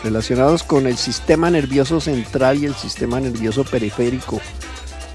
relacionados 0.08 0.64
con 0.64 0.88
el 0.88 0.96
sistema 0.96 1.50
nervioso 1.50 2.00
central 2.00 2.60
y 2.60 2.66
el 2.66 2.76
sistema 2.76 3.20
nervioso 3.20 3.66
periférico, 3.66 4.40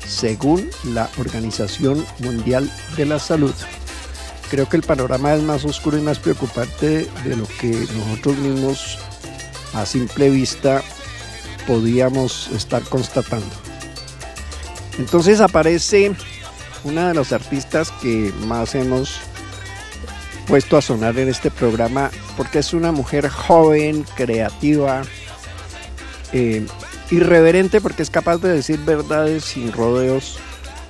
según 0.06 0.68
la 0.84 1.08
Organización 1.18 2.04
Mundial 2.18 2.70
de 2.98 3.06
la 3.06 3.18
Salud. 3.18 3.54
Creo 4.50 4.68
que 4.68 4.76
el 4.76 4.82
panorama 4.82 5.32
es 5.32 5.42
más 5.42 5.64
oscuro 5.64 5.96
y 5.96 6.02
más 6.02 6.18
preocupante 6.18 7.08
de 7.24 7.36
lo 7.36 7.46
que 7.58 7.70
nosotros 7.96 8.36
mismos 8.36 8.98
a 9.72 9.86
simple 9.86 10.28
vista 10.28 10.82
podíamos 11.66 12.48
estar 12.48 12.82
constatando. 12.82 13.48
Entonces 14.98 15.40
aparece 15.40 16.14
una 16.84 17.08
de 17.08 17.14
los 17.14 17.32
artistas 17.32 17.90
que 18.02 18.30
más 18.46 18.74
hemos 18.74 19.20
puesto 20.46 20.76
a 20.76 20.82
sonar 20.82 21.18
en 21.18 21.28
este 21.28 21.50
programa 21.50 22.10
porque 22.36 22.58
es 22.58 22.72
una 22.72 22.92
mujer 22.92 23.28
joven, 23.28 24.04
creativa, 24.16 25.02
eh, 26.32 26.66
irreverente 27.10 27.80
porque 27.80 28.02
es 28.02 28.10
capaz 28.10 28.38
de 28.38 28.50
decir 28.50 28.78
verdades 28.80 29.44
sin 29.44 29.72
rodeos 29.72 30.38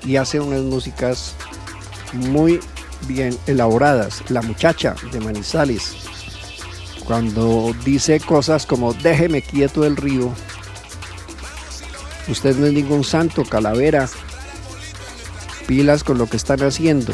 y 0.05 0.17
hace 0.17 0.41
unas 0.41 0.63
músicas 0.63 1.35
muy 2.13 2.61
bien 3.07 3.37
elaboradas. 3.47 4.23
La 4.29 4.43
muchacha 4.43 4.95
de 5.13 5.21
Manizales 5.21 6.03
cuando 7.05 7.75
dice 7.85 8.21
cosas 8.21 8.67
como 8.67 8.95
déjeme 8.95 9.43
quieto 9.43 9.85
el 9.85 9.97
río, 9.97 10.33
usted 12.29 12.57
no 12.57 12.67
es 12.67 12.73
ningún 12.73 13.05
santo, 13.05 13.45
calavera, 13.45 14.09
pilas 15.67 16.05
con 16.05 16.19
lo 16.19 16.27
que 16.27 16.37
están 16.37 16.63
haciendo. 16.63 17.13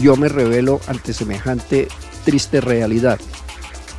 Yo 0.00 0.16
me 0.16 0.28
revelo 0.28 0.80
ante 0.86 1.12
semejante 1.12 1.88
triste 2.24 2.60
realidad. 2.60 3.18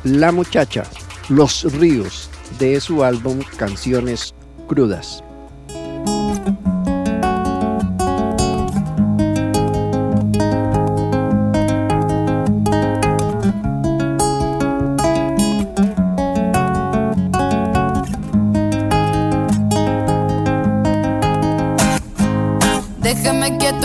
La 0.04 0.32
muchacha, 0.32 0.84
Los 1.28 1.64
Ríos, 1.72 2.30
de 2.58 2.80
su 2.80 3.04
álbum 3.04 3.40
Canciones 3.56 4.34
Crudas. 4.68 5.22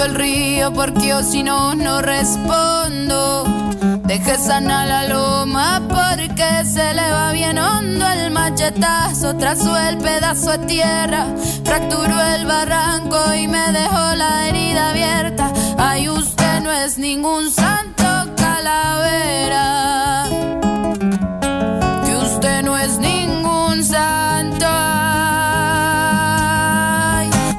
El 0.03 0.15
río 0.15 0.73
porque 0.73 1.07
yo 1.07 1.21
si 1.23 1.43
no, 1.43 1.75
no 1.75 2.01
respondo. 2.01 3.43
Deje 4.05 4.37
sana 4.37 4.85
la 4.85 5.07
loma 5.07 5.81
porque 5.87 6.65
se 6.65 6.93
le 6.93 7.11
va 7.11 7.31
bien 7.31 7.57
hondo 7.57 8.07
el 8.07 8.31
machetazo. 8.31 9.35
Trazó 9.37 9.77
el 9.77 9.97
pedazo 9.97 10.51
de 10.51 10.57
tierra, 10.65 11.25
fracturó 11.63 12.21
el 12.35 12.45
barranco 12.45 13.17
y 13.33 13.47
me 13.47 13.71
dejó 13.71 14.15
la 14.15 14.47
herida 14.47 14.89
abierta. 14.89 15.51
Ay, 15.77 16.09
usted 16.09 16.61
no 16.61 16.71
es 16.71 16.97
ningún 16.97 17.51
santo 17.51 18.03
calavera. 18.35 20.25
Que 22.05 22.15
usted 22.15 22.63
no 22.63 22.77
es 22.77 22.97
ningún 22.97 23.83
santo. 23.83 24.67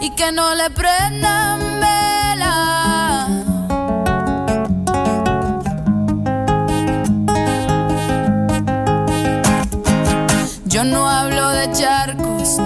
y 0.01 0.11
que 0.11 0.33
no 0.33 0.55
le 0.55 0.68
prendan 0.71 1.32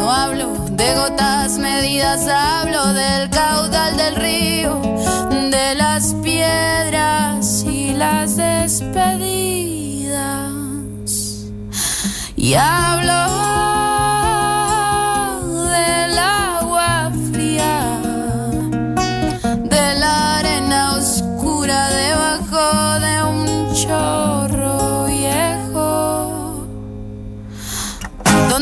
no 0.06 0.12
hablo 0.12 0.54
de 0.70 0.94
gotas 0.94 1.58
medidas, 1.58 2.28
hablo 2.28 2.92
del 2.92 3.28
caudal 3.28 3.96
del 3.96 4.14
río, 4.14 4.80
de 5.50 5.74
las 5.74 6.14
piedras 6.22 7.64
y 7.64 7.92
las 7.92 8.36
despedidas. 8.36 8.92
Y 12.36 12.54
hablo 12.54 13.75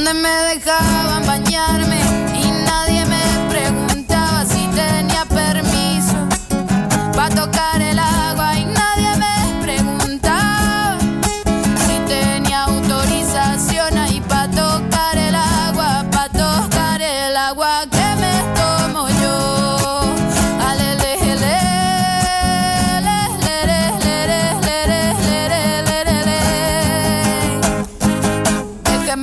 donde 0.05 0.21
me 0.21 0.29
dejaban 0.29 1.27
bañarme 1.27 1.84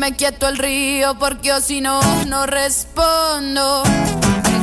me 0.01 0.15
quieto 0.15 0.47
el 0.47 0.57
río 0.57 1.13
porque 1.19 1.49
yo 1.49 1.61
si 1.61 1.79
no, 1.79 2.01
no 2.25 2.47
respondo. 2.47 3.83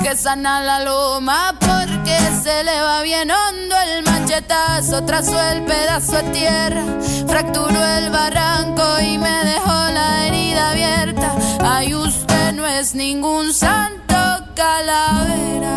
que 0.02 0.16
sana 0.16 0.60
la 0.62 0.80
loma 0.80 1.54
porque 1.60 2.18
se 2.42 2.64
le 2.64 2.82
va 2.82 3.02
bien 3.02 3.30
hondo 3.30 3.76
el 3.86 4.02
manchetazo, 4.02 5.04
trazó 5.04 5.40
el 5.40 5.62
pedazo 5.62 6.16
de 6.16 6.22
tierra, 6.32 6.82
fracturó 7.28 7.84
el 7.98 8.10
barranco 8.10 8.82
y 9.00 9.16
me 9.16 9.44
dejó 9.44 9.76
la 9.92 10.26
herida 10.26 10.70
abierta. 10.70 11.32
Ay, 11.62 11.94
usted 11.94 12.52
no 12.54 12.66
es 12.66 12.96
ningún 12.96 13.54
santo 13.54 14.16
calavera. 14.56 15.76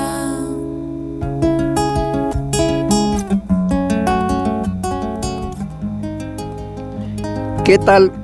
¿Qué 7.63 7.78
tal 7.78 8.20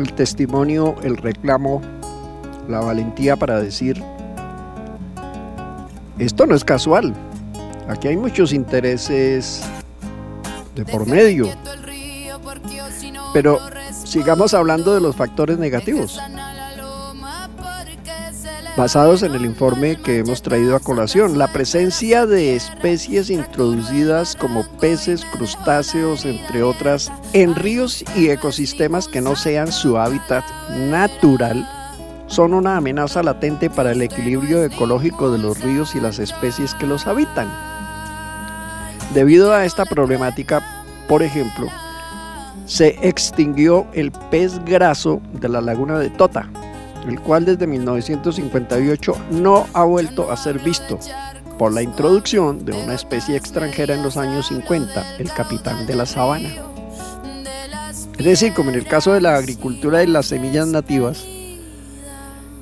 el 0.00 0.12
testimonio, 0.12 0.96
el 1.02 1.16
reclamo, 1.16 1.80
la 2.68 2.80
valentía 2.80 3.36
para 3.36 3.60
decir, 3.60 4.02
esto 6.18 6.46
no 6.46 6.54
es 6.54 6.64
casual, 6.64 7.14
aquí 7.88 8.08
hay 8.08 8.16
muchos 8.16 8.52
intereses 8.52 9.62
de 10.74 10.84
por 10.84 11.06
medio, 11.06 11.48
pero 13.32 13.58
sigamos 14.04 14.54
hablando 14.54 14.94
de 14.94 15.00
los 15.00 15.16
factores 15.16 15.58
negativos 15.58 16.20
basados 18.80 19.22
en 19.22 19.34
el 19.34 19.44
informe 19.44 19.96
que 19.96 20.20
hemos 20.20 20.40
traído 20.40 20.74
a 20.74 20.80
colación. 20.80 21.36
La 21.36 21.52
presencia 21.52 22.24
de 22.24 22.56
especies 22.56 23.28
introducidas 23.28 24.34
como 24.34 24.64
peces, 24.78 25.22
crustáceos, 25.32 26.24
entre 26.24 26.62
otras, 26.62 27.12
en 27.34 27.54
ríos 27.54 28.02
y 28.16 28.30
ecosistemas 28.30 29.06
que 29.06 29.20
no 29.20 29.36
sean 29.36 29.70
su 29.70 29.98
hábitat 29.98 30.44
natural, 30.88 31.68
son 32.26 32.54
una 32.54 32.78
amenaza 32.78 33.22
latente 33.22 33.68
para 33.68 33.92
el 33.92 34.00
equilibrio 34.00 34.64
ecológico 34.64 35.30
de 35.30 35.36
los 35.36 35.60
ríos 35.60 35.94
y 35.94 36.00
las 36.00 36.18
especies 36.18 36.72
que 36.76 36.86
los 36.86 37.06
habitan. 37.06 37.52
Debido 39.12 39.52
a 39.52 39.66
esta 39.66 39.84
problemática, 39.84 40.62
por 41.06 41.22
ejemplo, 41.22 41.66
se 42.64 42.96
extinguió 43.06 43.86
el 43.92 44.10
pez 44.30 44.58
graso 44.64 45.20
de 45.34 45.50
la 45.50 45.60
laguna 45.60 45.98
de 45.98 46.08
Tota, 46.08 46.48
el 47.06 47.20
cual 47.20 47.44
desde 47.44 47.66
1958 47.66 49.14
no 49.32 49.66
ha 49.72 49.84
vuelto 49.84 50.30
a 50.30 50.36
ser 50.36 50.58
visto 50.58 50.98
por 51.58 51.72
la 51.72 51.82
introducción 51.82 52.64
de 52.64 52.72
una 52.72 52.94
especie 52.94 53.36
extranjera 53.36 53.94
en 53.94 54.02
los 54.02 54.16
años 54.16 54.48
50, 54.48 55.18
el 55.18 55.30
capitán 55.32 55.86
de 55.86 55.94
la 55.94 56.06
sabana. 56.06 56.48
Es 58.18 58.24
decir, 58.24 58.54
como 58.54 58.70
en 58.70 58.76
el 58.76 58.86
caso 58.86 59.12
de 59.12 59.20
la 59.20 59.36
agricultura 59.36 60.02
y 60.02 60.06
las 60.06 60.26
semillas 60.26 60.66
nativas, 60.66 61.24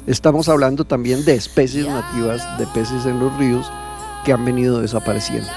estamos 0.07 0.48
hablando 0.48 0.85
también 0.85 1.24
de 1.24 1.35
especies 1.35 1.87
nativas 1.87 2.59
de 2.59 2.66
peces 2.68 3.07
en 3.07 3.20
los 3.20 3.37
ríos 3.38 3.70
que 4.24 4.33
han 4.33 4.44
venido 4.44 4.81
desapareciendo. 4.81 5.48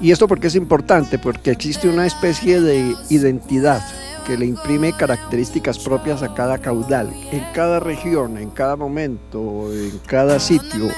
¿Y 0.00 0.12
esto 0.12 0.26
porque 0.26 0.46
es 0.46 0.54
importante? 0.54 1.18
Porque 1.18 1.50
existe 1.50 1.88
una 1.88 2.06
especie 2.06 2.60
de 2.60 2.94
identidad 3.10 3.82
que 4.24 4.36
le 4.36 4.46
imprime 4.46 4.92
características 4.92 5.78
propias 5.78 6.22
a 6.22 6.34
cada 6.34 6.58
caudal, 6.58 7.12
en 7.32 7.44
cada 7.52 7.80
región, 7.80 8.38
en 8.38 8.50
cada 8.50 8.76
momento, 8.76 9.72
en 9.72 9.98
cada 10.06 10.38
sitio. 10.38 10.88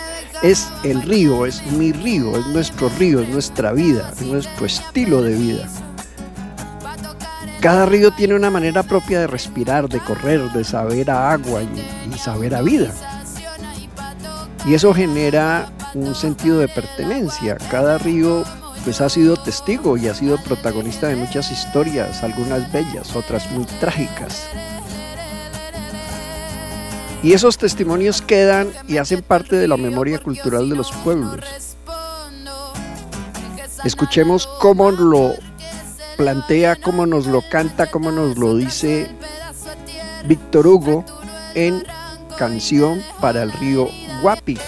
Es 0.42 0.68
el 0.84 1.02
río, 1.02 1.46
es 1.46 1.64
mi 1.72 1.92
río, 1.92 2.36
es 2.36 2.46
nuestro 2.48 2.88
río, 2.98 3.20
es 3.20 3.28
nuestra 3.28 3.72
vida, 3.72 4.12
es 4.12 4.22
nuestro 4.22 4.66
estilo 4.66 5.22
de 5.22 5.34
vida. 5.34 5.68
Cada 7.60 7.86
río 7.86 8.10
tiene 8.10 8.34
una 8.34 8.50
manera 8.50 8.82
propia 8.82 9.20
de 9.20 9.26
respirar, 9.28 9.88
de 9.88 10.00
correr, 10.00 10.50
de 10.52 10.64
saber 10.64 11.10
a 11.10 11.32
agua 11.32 11.62
y, 11.62 12.12
y 12.12 12.18
saber 12.18 12.54
a 12.54 12.62
vida. 12.62 12.92
Y 14.66 14.74
eso 14.74 14.92
genera 14.92 15.70
un 15.94 16.14
sentido 16.14 16.58
de 16.58 16.68
pertenencia. 16.68 17.56
Cada 17.70 17.98
río 17.98 18.44
pues 18.84 19.00
ha 19.00 19.08
sido 19.08 19.36
testigo 19.36 19.96
y 19.96 20.08
ha 20.08 20.14
sido 20.14 20.36
protagonista 20.38 21.08
de 21.08 21.16
muchas 21.16 21.50
historias, 21.50 22.22
algunas 22.22 22.70
bellas, 22.72 23.14
otras 23.14 23.50
muy 23.50 23.64
trágicas. 23.80 24.46
Y 27.22 27.34
esos 27.34 27.56
testimonios 27.56 28.20
quedan 28.20 28.72
y 28.88 28.96
hacen 28.96 29.22
parte 29.22 29.56
de 29.56 29.68
la 29.68 29.76
memoria 29.76 30.18
cultural 30.18 30.68
de 30.68 30.76
los 30.76 30.90
pueblos. 30.90 31.44
Escuchemos 33.84 34.48
cómo 34.60 34.90
lo 34.90 35.34
plantea, 36.16 36.76
cómo 36.76 37.06
nos 37.06 37.26
lo 37.26 37.42
canta, 37.48 37.90
cómo 37.90 38.10
nos 38.10 38.36
lo 38.36 38.56
dice 38.56 39.08
Víctor 40.26 40.66
Hugo 40.66 41.04
en 41.54 41.84
Canción 42.36 43.02
para 43.20 43.42
el 43.42 43.52
río 43.52 43.88
Guapi. 44.20 44.58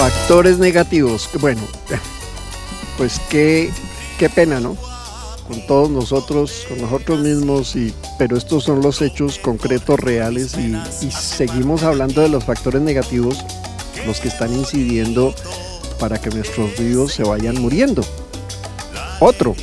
Factores 0.00 0.58
negativos. 0.58 1.28
Bueno, 1.40 1.60
pues 2.96 3.20
qué, 3.28 3.70
qué 4.18 4.30
pena, 4.30 4.58
¿no? 4.58 4.74
Con 5.46 5.66
todos 5.66 5.90
nosotros, 5.90 6.64
con 6.70 6.80
nosotros 6.80 7.20
mismos, 7.20 7.76
y, 7.76 7.92
pero 8.18 8.38
estos 8.38 8.64
son 8.64 8.80
los 8.80 9.02
hechos 9.02 9.38
concretos, 9.38 10.00
reales, 10.00 10.56
y, 10.56 10.74
y 11.04 11.10
seguimos 11.10 11.82
hablando 11.82 12.22
de 12.22 12.30
los 12.30 12.44
factores 12.44 12.80
negativos, 12.80 13.44
los 14.06 14.20
que 14.20 14.28
están 14.28 14.54
incidiendo 14.54 15.34
para 15.98 16.18
que 16.18 16.30
nuestros 16.30 16.78
ríos 16.78 17.12
se 17.12 17.22
vayan 17.22 17.60
muriendo. 17.60 18.02
Otro, 19.20 19.54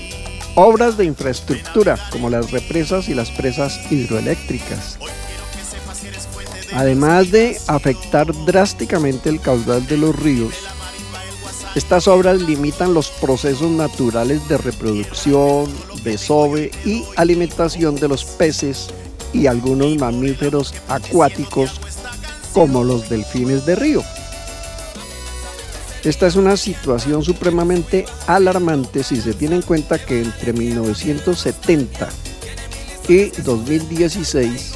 obras 0.54 0.98
de 0.98 1.06
infraestructura 1.06 1.98
como 2.12 2.30
las 2.30 2.52
represas 2.52 3.10
y 3.10 3.16
las 3.16 3.32
presas 3.32 3.92
hidroeléctricas. 3.92 5.00
Además 6.78 7.32
de 7.32 7.58
afectar 7.66 8.28
drásticamente 8.46 9.30
el 9.30 9.42
caudal 9.42 9.88
de 9.88 9.98
los 9.98 10.16
ríos, 10.16 10.54
estas 11.74 12.08
obras 12.08 12.40
limitan 12.40 12.94
los 12.94 13.10
procesos 13.10 13.72
naturales 13.72 14.48
de 14.48 14.60
reproducción, 14.60 15.74
desove 16.04 16.70
y 16.86 17.04
alimentación 17.16 17.96
de 17.96 18.08
los 18.08 18.24
peces 18.24 18.90
y 19.34 19.48
algunos 19.48 19.98
mamíferos 19.98 20.76
acuáticos 20.88 21.82
como 22.54 22.84
los 22.84 23.10
delfines 23.10 23.66
de 23.66 23.76
río. 23.76 24.04
Esta 26.04 26.28
es 26.28 26.36
una 26.36 26.58
situación 26.58 27.24
supremamente 27.24 28.06
alarmante 28.28 29.04
si 29.04 29.20
se 29.20 29.34
tiene 29.34 29.56
en 29.56 29.62
cuenta 29.64 29.98
que 29.98 30.22
entre 30.22 30.54
1970 30.54 32.08
y 33.10 33.30
2016 33.42 34.76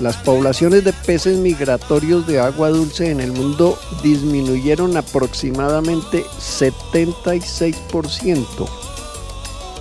las 0.00 0.16
poblaciones 0.18 0.84
de 0.84 0.92
peces 0.92 1.38
migratorios 1.38 2.26
de 2.26 2.40
agua 2.40 2.68
dulce 2.70 3.10
en 3.10 3.20
el 3.20 3.32
mundo 3.32 3.78
disminuyeron 4.02 4.96
aproximadamente 4.96 6.24
76% 6.24 8.84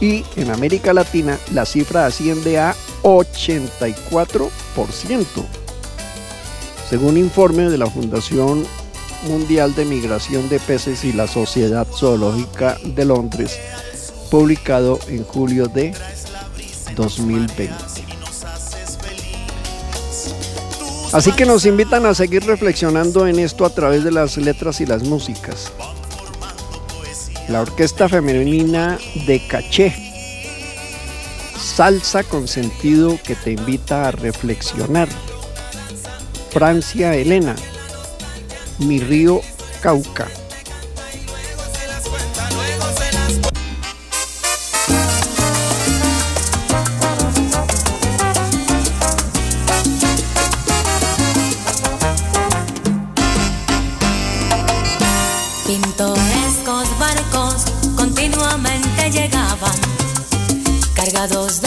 y 0.03 0.23
en 0.35 0.51
América 0.51 0.93
Latina 0.93 1.39
la 1.53 1.65
cifra 1.65 2.05
asciende 2.05 2.59
a 2.59 2.75
84%. 3.03 5.25
Según 6.89 7.17
informe 7.17 7.69
de 7.69 7.77
la 7.77 7.87
Fundación 7.87 8.65
Mundial 9.27 9.73
de 9.75 9.85
Migración 9.85 10.49
de 10.49 10.59
Peces 10.59 11.05
y 11.05 11.13
la 11.13 11.27
Sociedad 11.27 11.87
Zoológica 11.87 12.77
de 12.83 13.05
Londres, 13.05 13.57
publicado 14.29 14.99
en 15.07 15.23
julio 15.23 15.67
de 15.67 15.93
2020. 16.95 17.92
Así 21.13 21.31
que 21.31 21.45
nos 21.45 21.67
invitan 21.67 22.07
a 22.07 22.15
seguir 22.15 22.43
reflexionando 22.43 23.27
en 23.27 23.37
esto 23.37 23.65
a 23.65 23.69
través 23.69 24.03
de 24.03 24.11
las 24.11 24.35
letras 24.37 24.81
y 24.81 24.87
las 24.87 25.03
músicas. 25.03 25.71
La 27.49 27.61
Orquesta 27.61 28.09
Femenina 28.09 28.97
de 29.27 29.45
Caché. 29.47 29.93
Salsa 31.55 32.23
con 32.23 32.47
sentido 32.47 33.19
que 33.23 33.35
te 33.35 33.51
invita 33.51 34.07
a 34.07 34.11
reflexionar. 34.11 35.07
Francia 36.49 37.13
Elena. 37.15 37.55
Mi 38.79 38.99
río 38.99 39.41
Cauca. 39.81 40.27
Cargados 61.23 61.62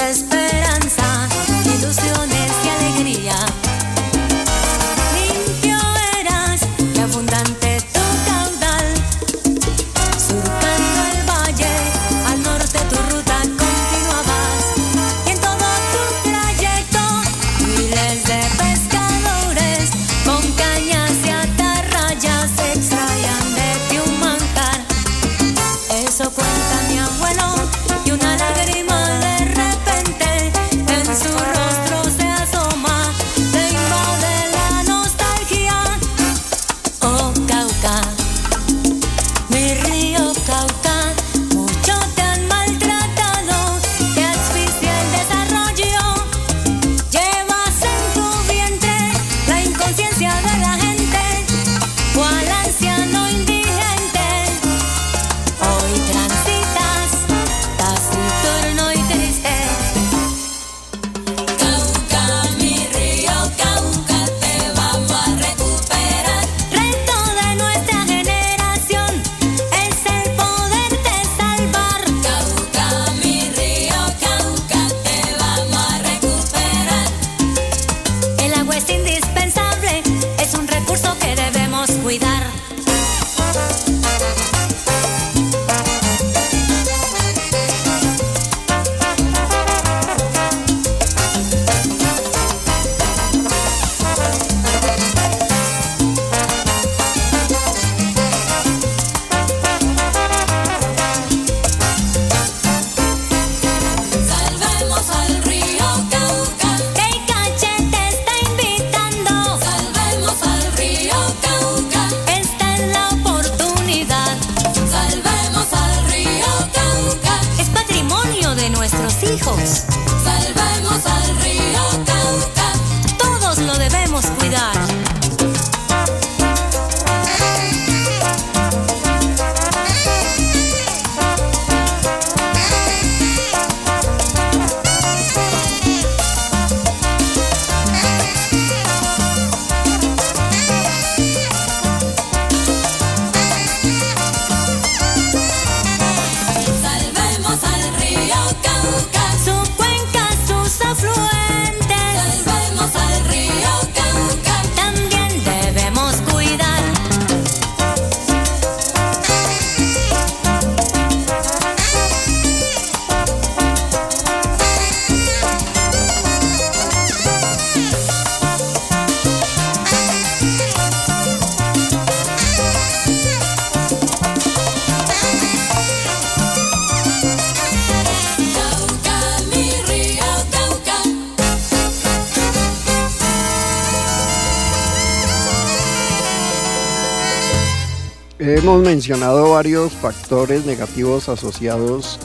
hemos 188.59 188.80
mencionado 188.80 189.52
varios 189.52 189.92
factores 189.92 190.64
negativos 190.64 191.28
asociados 191.28 192.18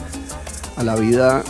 a 0.76 0.82
la 0.82 0.96
vida 0.96 1.44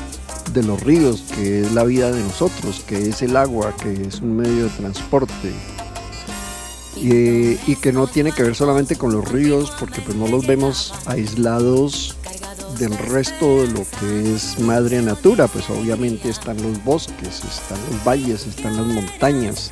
de 0.53 0.65
los 0.65 0.83
ríos, 0.83 1.23
que 1.37 1.61
es 1.61 1.73
la 1.73 1.85
vida 1.85 2.11
de 2.11 2.21
nosotros, 2.21 2.83
que 2.85 3.09
es 3.09 3.23
el 3.23 3.37
agua, 3.37 3.77
que 3.77 3.93
es 3.93 4.21
un 4.21 4.37
medio 4.37 4.65
de 4.65 4.71
transporte. 4.71 5.53
Y, 6.97 7.77
que 7.77 7.93
no 7.93 8.07
tiene 8.07 8.33
que 8.33 8.43
ver 8.43 8.55
solamente 8.55 8.97
con 8.97 9.13
los 9.13 9.29
ríos, 9.29 9.73
porque 9.79 10.01
pues 10.01 10.17
no 10.17 10.27
los 10.27 10.47
vemos 10.47 10.93
aislados 11.07 12.17
del 12.79 12.97
resto 12.97 13.63
de 13.63 13.69
lo 13.69 13.85
que 13.99 14.35
es 14.35 14.59
madre 14.59 15.01
natura, 15.01 15.47
pues 15.47 15.69
obviamente 15.71 16.29
están 16.29 16.61
los 16.61 16.83
bosques, 16.85 17.45
están 17.45 17.79
los 17.91 18.05
valles, 18.05 18.47
están 18.47 18.77
las 18.77 18.87
montañas, 18.87 19.71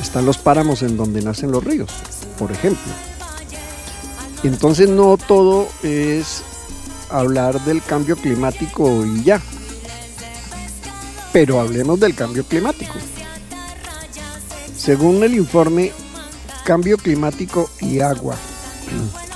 están 0.00 0.26
los 0.26 0.38
páramos 0.38 0.82
en 0.82 0.96
donde 0.96 1.22
nacen 1.22 1.50
los 1.50 1.64
ríos, 1.64 1.90
por 2.38 2.52
ejemplo. 2.52 3.09
Entonces 4.42 4.88
no 4.88 5.16
todo 5.18 5.68
es 5.82 6.42
hablar 7.10 7.60
del 7.64 7.82
cambio 7.82 8.16
climático 8.16 9.04
y 9.04 9.22
ya. 9.22 9.40
Pero 11.32 11.60
hablemos 11.60 12.00
del 12.00 12.14
cambio 12.14 12.44
climático. 12.44 12.94
Según 14.76 15.22
el 15.22 15.34
informe 15.34 15.92
Cambio 16.64 16.96
Climático 16.96 17.68
y 17.80 18.00
Agua, 18.00 18.34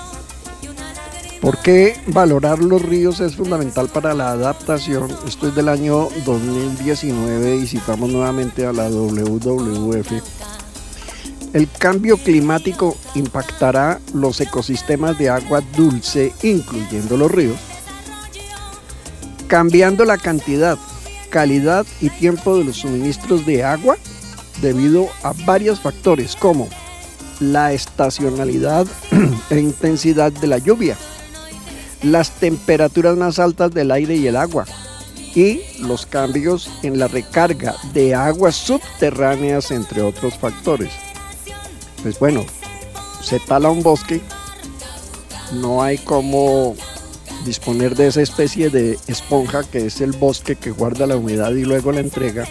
¿por 1.40 1.58
qué 1.58 2.00
valorar 2.06 2.60
los 2.60 2.80
ríos 2.80 3.20
es 3.20 3.36
fundamental 3.36 3.88
para 3.88 4.14
la 4.14 4.30
adaptación? 4.30 5.14
Esto 5.26 5.48
es 5.48 5.54
del 5.54 5.68
año 5.68 6.08
2019 6.24 7.56
y 7.56 7.66
citamos 7.66 8.10
nuevamente 8.10 8.66
a 8.66 8.72
la 8.72 8.88
WWF. 8.88 10.33
El 11.54 11.70
cambio 11.70 12.16
climático 12.16 12.96
impactará 13.14 14.00
los 14.12 14.40
ecosistemas 14.40 15.16
de 15.18 15.30
agua 15.30 15.62
dulce, 15.76 16.32
incluyendo 16.42 17.16
los 17.16 17.30
ríos, 17.30 17.60
cambiando 19.46 20.04
la 20.04 20.18
cantidad, 20.18 20.76
calidad 21.30 21.86
y 22.00 22.10
tiempo 22.10 22.58
de 22.58 22.64
los 22.64 22.78
suministros 22.78 23.46
de 23.46 23.62
agua 23.62 23.96
debido 24.60 25.08
a 25.22 25.32
varios 25.46 25.78
factores 25.78 26.34
como 26.34 26.68
la 27.38 27.72
estacionalidad 27.72 28.88
e 29.50 29.60
intensidad 29.60 30.32
de 30.32 30.48
la 30.48 30.58
lluvia, 30.58 30.96
las 32.02 32.32
temperaturas 32.32 33.16
más 33.16 33.38
altas 33.38 33.72
del 33.72 33.92
aire 33.92 34.16
y 34.16 34.26
el 34.26 34.36
agua 34.36 34.64
y 35.36 35.60
los 35.78 36.04
cambios 36.04 36.68
en 36.82 36.98
la 36.98 37.06
recarga 37.06 37.76
de 37.92 38.12
aguas 38.12 38.56
subterráneas, 38.56 39.70
entre 39.70 40.02
otros 40.02 40.34
factores. 40.34 41.03
Pues 42.04 42.18
bueno, 42.18 42.44
se 43.22 43.40
tala 43.40 43.70
un 43.70 43.82
bosque, 43.82 44.20
no 45.54 45.82
hay 45.82 45.96
como 45.96 46.76
disponer 47.46 47.96
de 47.96 48.08
esa 48.08 48.20
especie 48.20 48.68
de 48.68 48.98
esponja 49.06 49.64
que 49.64 49.86
es 49.86 50.02
el 50.02 50.12
bosque 50.12 50.54
que 50.54 50.70
guarda 50.70 51.06
la 51.06 51.16
humedad 51.16 51.52
y 51.52 51.64
luego 51.64 51.92
la 51.92 52.00
entrega. 52.00 52.46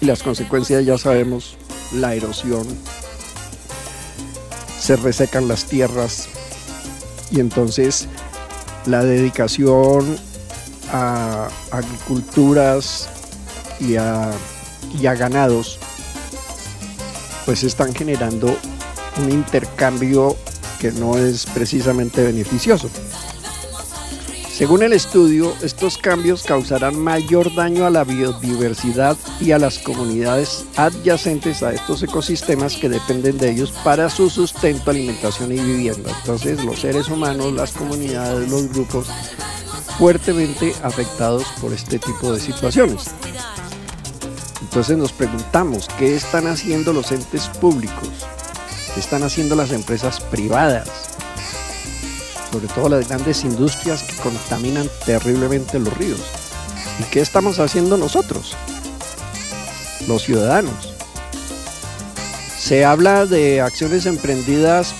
Y 0.00 0.06
las 0.06 0.22
consecuencias 0.22 0.86
ya 0.86 0.96
sabemos, 0.96 1.56
la 1.92 2.14
erosión, 2.14 2.64
se 4.78 4.94
resecan 4.94 5.48
las 5.48 5.64
tierras 5.64 6.28
y 7.32 7.40
entonces 7.40 8.06
la 8.86 9.02
dedicación 9.02 10.16
a 10.92 11.48
agriculturas 11.72 13.08
y 13.80 13.96
a, 13.96 14.30
y 15.00 15.06
a 15.06 15.16
ganados 15.16 15.80
pues 17.46 17.64
están 17.64 17.94
generando 17.94 18.56
un 19.22 19.30
intercambio 19.30 20.36
que 20.80 20.92
no 20.92 21.18
es 21.18 21.46
precisamente 21.46 22.22
beneficioso. 22.22 22.88
Según 24.60 24.82
el 24.82 24.92
estudio, 24.92 25.54
estos 25.62 25.96
cambios 25.96 26.42
causarán 26.42 26.98
mayor 26.98 27.54
daño 27.54 27.86
a 27.86 27.90
la 27.90 28.04
biodiversidad 28.04 29.16
y 29.40 29.52
a 29.52 29.58
las 29.58 29.78
comunidades 29.78 30.66
adyacentes 30.76 31.62
a 31.62 31.72
estos 31.72 32.02
ecosistemas 32.02 32.76
que 32.76 32.90
dependen 32.90 33.38
de 33.38 33.52
ellos 33.52 33.72
para 33.82 34.10
su 34.10 34.28
sustento, 34.28 34.90
alimentación 34.90 35.52
y 35.52 35.54
vivienda. 35.54 36.10
Entonces 36.20 36.62
los 36.62 36.80
seres 36.80 37.08
humanos, 37.08 37.54
las 37.54 37.72
comunidades, 37.72 38.50
los 38.50 38.68
grupos 38.68 39.06
fuertemente 39.98 40.74
afectados 40.82 41.44
por 41.58 41.72
este 41.72 41.98
tipo 41.98 42.30
de 42.30 42.40
situaciones. 42.40 43.12
Entonces 44.70 44.96
nos 44.96 45.12
preguntamos, 45.12 45.88
¿qué 45.98 46.14
están 46.14 46.46
haciendo 46.46 46.92
los 46.92 47.10
entes 47.12 47.48
públicos? 47.48 48.08
¿Qué 48.94 49.00
están 49.00 49.24
haciendo 49.24 49.56
las 49.56 49.72
empresas 49.72 50.20
privadas? 50.20 51.10
sobre 52.50 52.68
todo 52.68 52.88
las 52.88 53.08
grandes 53.08 53.44
industrias 53.44 54.02
que 54.02 54.16
contaminan 54.16 54.88
terriblemente 55.06 55.78
los 55.78 55.96
ríos. 55.96 56.20
¿Y 56.98 57.04
qué 57.04 57.20
estamos 57.20 57.58
haciendo 57.58 57.96
nosotros? 57.96 58.56
Los 60.08 60.22
ciudadanos. 60.22 60.94
Se 62.58 62.84
habla 62.84 63.26
de 63.26 63.60
acciones 63.60 64.06
emprendidas 64.06 64.94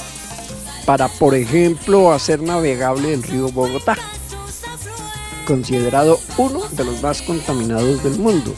para, 0.87 1.09
por 1.09 1.35
ejemplo, 1.35 2.13
hacer 2.13 2.41
navegable 2.43 3.13
el 3.13 3.23
río 3.23 3.51
Bogotá, 3.51 3.97
considerado 5.47 6.19
uno 6.37 6.63
de 6.71 6.85
los 6.85 7.03
más 7.03 7.23
contaminados 7.23 8.03
del 8.03 8.19
mundo. 8.19 8.55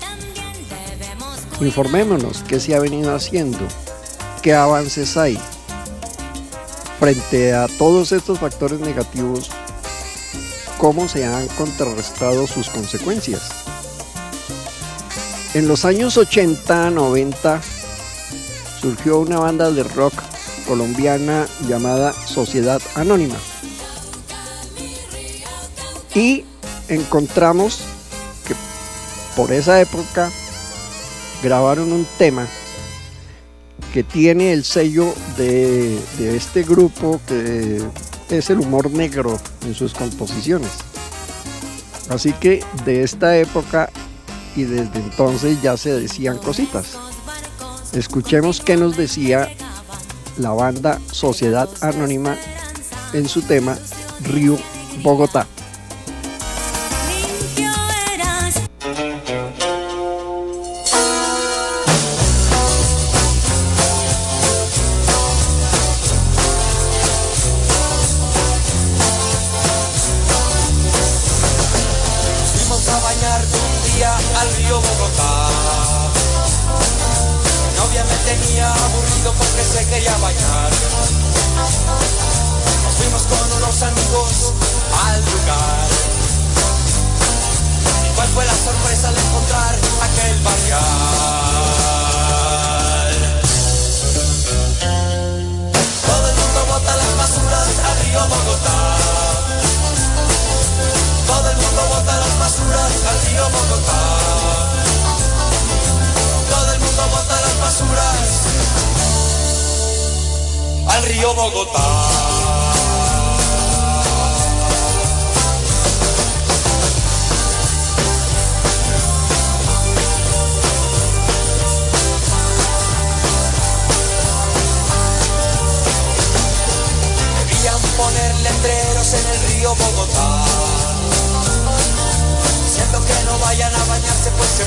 Informémonos 1.60 2.42
qué 2.48 2.58
se 2.58 2.74
ha 2.74 2.80
venido 2.80 3.14
haciendo, 3.14 3.60
qué 4.42 4.54
avances 4.54 5.16
hay, 5.16 5.38
frente 6.98 7.52
a 7.52 7.66
todos 7.78 8.12
estos 8.12 8.38
factores 8.38 8.80
negativos, 8.80 9.50
¿cómo 10.78 11.08
se 11.08 11.24
han 11.24 11.46
contrarrestado 11.48 12.46
sus 12.46 12.68
consecuencias? 12.68 13.42
En 15.54 15.68
los 15.68 15.84
años 15.84 16.16
80, 16.16 16.90
90, 16.90 17.60
surgió 18.80 19.18
una 19.18 19.38
banda 19.38 19.70
de 19.70 19.82
rock 19.82 20.14
colombiana 20.66 21.46
llamada 21.68 22.12
Sociedad 22.12 22.80
Anónima. 22.94 23.36
Y 26.14 26.44
encontramos 26.88 27.80
que 28.46 28.54
por 29.36 29.52
esa 29.52 29.80
época 29.80 30.30
grabaron 31.42 31.92
un 31.92 32.06
tema 32.18 32.46
que 33.92 34.02
tiene 34.02 34.52
el 34.52 34.64
sello 34.64 35.12
de, 35.36 35.98
este 36.18 36.62
grupo 36.62 37.20
que 37.26 37.82
es 38.30 38.48
el 38.50 38.60
humor 38.60 38.90
negro 38.90 39.38
en 39.66 39.74
sus 39.74 39.92
composiciones. 39.92 40.70
Así 42.08 42.32
que 42.32 42.64
de 42.84 43.02
esta 43.02 43.36
época 43.36 43.90
y 44.56 44.64
desde 44.64 44.98
entonces 44.98 45.60
ya 45.62 45.76
se 45.76 45.92
decían 45.92 46.38
cositas. 46.38 46.96
Escuchemos 47.92 48.60
qué 48.60 48.76
nos 48.76 48.96
decía 48.96 49.48
la 50.38 50.50
banda 50.50 50.98
Sociedad 51.10 51.68
Anónima 51.80 52.36
en 53.12 53.28
su 53.28 53.42
tema 53.42 53.76
Río 54.22 54.56
Bogotá. 55.02 55.46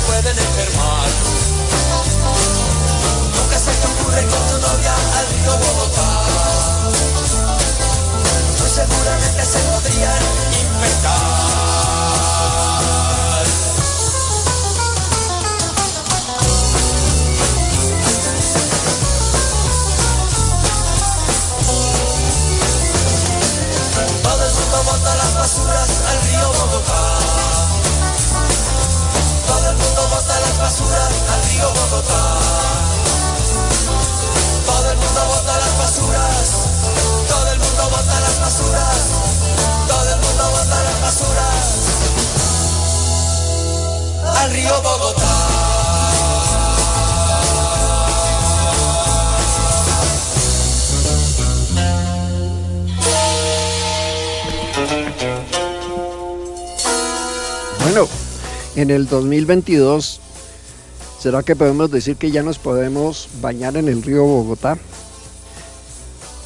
Pueden 0.05 0.37
enfermar. 0.37 0.94
En 58.75 58.91
el 58.91 59.07
2022, 59.07 60.19
¿será 61.19 61.43
que 61.43 61.55
podemos 61.55 61.89
decir 61.91 62.17
que 62.17 62.31
ya 62.31 62.43
nos 62.43 62.59
podemos 62.59 63.29
bañar 63.41 63.77
en 63.77 63.87
el 63.87 64.03
río 64.03 64.23
Bogotá? 64.23 64.77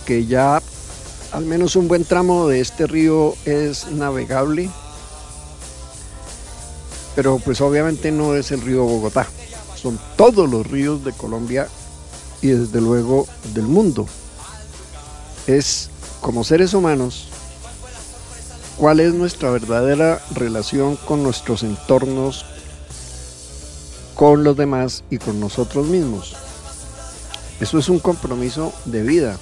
Que 0.06 0.26
ya 0.26 0.62
al 1.32 1.46
menos 1.46 1.76
un 1.76 1.88
buen 1.88 2.06
tramo 2.06 2.48
de 2.48 2.60
este 2.60 2.88
río 2.88 3.36
es 3.46 3.88
navegable. 3.92 4.70
Pero 7.16 7.40
pues 7.40 7.62
obviamente 7.62 8.12
no 8.12 8.36
es 8.36 8.52
el 8.52 8.62
río 8.62 8.84
Bogotá. 8.84 9.28
Son 9.76 10.00
todos 10.16 10.50
los 10.50 10.68
ríos 10.68 11.04
de 11.04 11.14
Colombia 11.14 11.68
y 12.42 12.48
desde 12.48 12.80
luego 12.80 13.28
del 13.54 13.66
mundo. 13.66 14.08
Es 15.48 15.90
como 16.22 16.44
seres 16.44 16.74
humanos 16.74 17.30
cuál 18.80 19.02
es 19.02 19.14
nuestra 19.14 19.52
verdadera 19.52 20.22
relación 20.34 20.96
con 20.96 21.22
nuestros 21.22 21.64
entornos, 21.64 22.46
con 24.16 24.46
los 24.46 24.56
demás 24.56 25.04
y 25.10 25.18
con 25.18 25.38
nosotros 25.42 25.88
mismos. 25.88 26.38
Eso 27.60 27.78
es 27.78 27.90
un 27.90 28.00
compromiso 28.00 28.74
de 28.86 29.04
vida. 29.04 29.38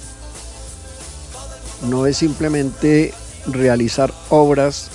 No 1.88 2.06
es 2.06 2.16
simplemente 2.16 3.14
realizar 3.46 4.12
obras, 4.28 4.88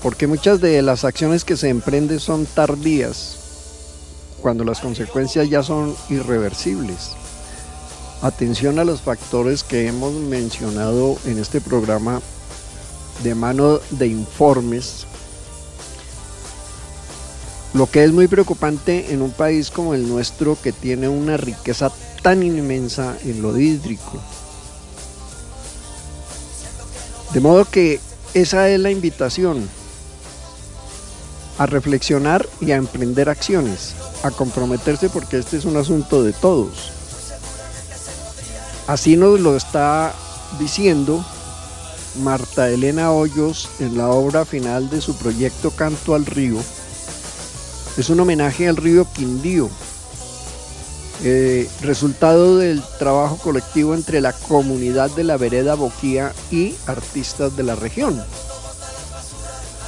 porque 0.00 0.28
muchas 0.28 0.60
de 0.60 0.80
las 0.80 1.04
acciones 1.04 1.44
que 1.44 1.56
se 1.56 1.70
emprenden 1.70 2.20
son 2.20 2.46
tardías, 2.46 3.36
cuando 4.40 4.62
las 4.62 4.78
consecuencias 4.78 5.50
ya 5.50 5.64
son 5.64 5.96
irreversibles. 6.08 7.10
Atención 8.22 8.78
a 8.78 8.84
los 8.84 9.00
factores 9.00 9.64
que 9.64 9.88
hemos 9.88 10.12
mencionado 10.12 11.18
en 11.24 11.38
este 11.38 11.60
programa 11.60 12.20
de 13.22 13.34
mano 13.34 13.80
de 13.90 14.06
informes, 14.06 15.06
lo 17.74 17.90
que 17.90 18.04
es 18.04 18.12
muy 18.12 18.28
preocupante 18.28 19.12
en 19.12 19.22
un 19.22 19.30
país 19.30 19.70
como 19.70 19.94
el 19.94 20.08
nuestro 20.08 20.56
que 20.60 20.72
tiene 20.72 21.08
una 21.08 21.36
riqueza 21.36 21.90
tan 22.22 22.42
inmensa 22.42 23.16
en 23.24 23.42
lo 23.42 23.58
hídrico. 23.58 24.18
De 27.32 27.40
modo 27.40 27.64
que 27.66 28.00
esa 28.34 28.68
es 28.68 28.80
la 28.80 28.90
invitación 28.90 29.68
a 31.58 31.66
reflexionar 31.66 32.48
y 32.60 32.72
a 32.72 32.76
emprender 32.76 33.28
acciones, 33.28 33.94
a 34.22 34.30
comprometerse 34.30 35.10
porque 35.10 35.38
este 35.38 35.56
es 35.56 35.64
un 35.64 35.76
asunto 35.76 36.22
de 36.22 36.32
todos. 36.32 36.92
Así 38.86 39.16
nos 39.16 39.38
lo 39.40 39.56
está 39.56 40.14
diciendo 40.58 41.24
Marta 42.18 42.68
Elena 42.70 43.12
Hoyos 43.12 43.68
en 43.78 43.96
la 43.96 44.08
obra 44.08 44.44
final 44.44 44.90
de 44.90 45.00
su 45.00 45.16
proyecto 45.16 45.70
Canto 45.70 46.14
al 46.14 46.26
Río. 46.26 46.58
Es 47.96 48.10
un 48.10 48.20
homenaje 48.20 48.68
al 48.68 48.76
río 48.76 49.06
Quindío, 49.12 49.68
eh, 51.24 51.68
resultado 51.80 52.58
del 52.58 52.82
trabajo 52.98 53.36
colectivo 53.38 53.94
entre 53.94 54.20
la 54.20 54.32
comunidad 54.32 55.10
de 55.10 55.24
la 55.24 55.36
vereda 55.36 55.74
Boquía 55.74 56.32
y 56.50 56.76
artistas 56.86 57.56
de 57.56 57.64
la 57.64 57.74
región. 57.74 58.22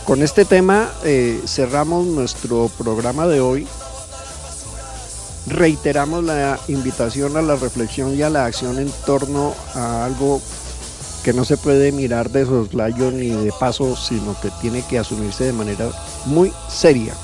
Con 0.04 0.22
este 0.22 0.44
tema 0.44 0.90
eh, 1.04 1.40
cerramos 1.46 2.04
nuestro 2.06 2.68
programa 2.76 3.28
de 3.28 3.40
hoy. 3.40 3.66
Reiteramos 5.46 6.24
la 6.24 6.58
invitación 6.66 7.36
a 7.36 7.42
la 7.42 7.54
reflexión 7.54 8.16
y 8.16 8.22
a 8.22 8.30
la 8.30 8.44
acción 8.46 8.78
en 8.78 8.90
torno 9.06 9.54
a 9.74 10.04
algo 10.04 10.40
que 11.22 11.32
no 11.32 11.44
se 11.44 11.56
puede 11.56 11.92
mirar 11.92 12.30
de 12.30 12.44
soslayo 12.44 13.10
ni 13.10 13.28
de 13.28 13.52
paso, 13.58 13.96
sino 13.96 14.38
que 14.40 14.50
tiene 14.60 14.82
que 14.82 14.98
asumirse 14.98 15.44
de 15.44 15.52
manera 15.52 15.90
muy 16.26 16.52
seria. 16.68 17.14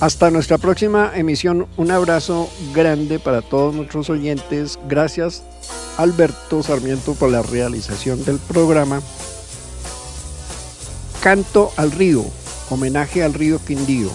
Hasta 0.00 0.30
nuestra 0.30 0.56
próxima 0.56 1.12
emisión, 1.14 1.66
un 1.76 1.90
abrazo 1.90 2.48
grande 2.74 3.18
para 3.18 3.42
todos 3.42 3.74
nuestros 3.74 4.08
oyentes. 4.08 4.78
Gracias 4.88 5.42
Alberto 5.98 6.62
Sarmiento 6.62 7.12
por 7.14 7.30
la 7.30 7.42
realización 7.42 8.24
del 8.24 8.38
programa. 8.38 9.02
Canto 11.22 11.70
al 11.76 11.92
río, 11.92 12.24
homenaje 12.70 13.22
al 13.22 13.34
río 13.34 13.58
Quindío. 13.62 14.08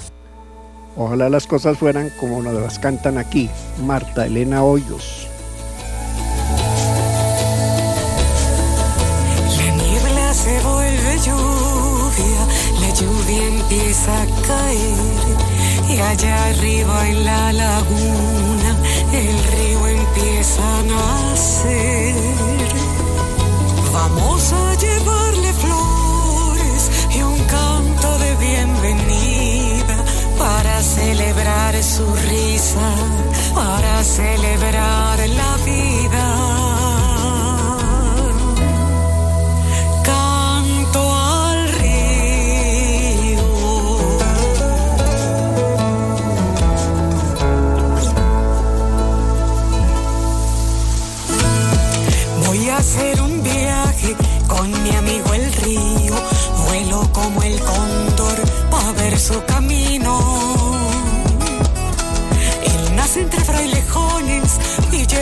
Ojalá 0.98 1.30
las 1.30 1.46
cosas 1.46 1.78
fueran 1.78 2.10
como 2.20 2.42
nos 2.42 2.54
las 2.54 2.80
cantan 2.80 3.20
aquí, 3.20 3.50
Marta 3.86 4.26
Elena 4.26 4.64
Hoyos. 4.64 5.25
Empieza 13.76 14.22
a 14.22 14.26
caer 14.48 15.90
y 15.90 16.00
allá 16.00 16.46
arriba 16.46 17.10
en 17.10 17.26
la 17.26 17.54
laguna 17.54 18.72
el 19.12 19.38
río 19.52 19.88
empieza 19.88 20.80
a 20.80 20.84
nacer. 20.84 22.16
Vamos 23.92 24.54
a 24.54 24.76
llevarle 24.76 25.54
flores 25.54 26.92
y 27.16 27.22
un 27.22 27.40
canto 27.44 28.18
de 28.20 28.36
bienvenida 28.36 29.98
para 30.38 30.82
celebrar 30.82 31.84
su 31.84 32.06
risa, 32.16 32.90
para 33.54 34.04
celebrar 34.04 35.20
la 35.30 35.58
vida. 35.66 36.35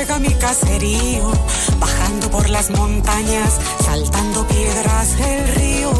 Llega 0.03 0.19
mi 0.19 0.33
caserío. 0.33 1.31
Bajando 1.79 2.29
por 2.29 2.49
las 2.49 2.69
montañas, 2.71 3.59
saltando 3.85 4.45
piedras 4.47 5.15
el 5.19 5.47
río. 5.55 5.91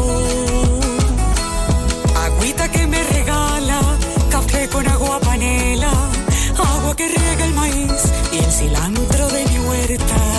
Agüita 2.24 2.70
que 2.70 2.86
me 2.86 3.02
regala, 3.02 3.80
café 4.30 4.68
con 4.68 4.86
agua 4.86 5.20
panela. 5.20 5.92
Agua 6.58 6.94
que 6.96 7.08
riega 7.08 7.44
el 7.46 7.54
maíz 7.54 8.02
y 8.32 8.38
el 8.38 8.52
cilantro 8.52 9.28
de 9.28 9.44
mi 9.46 9.58
huerta. 9.66 10.33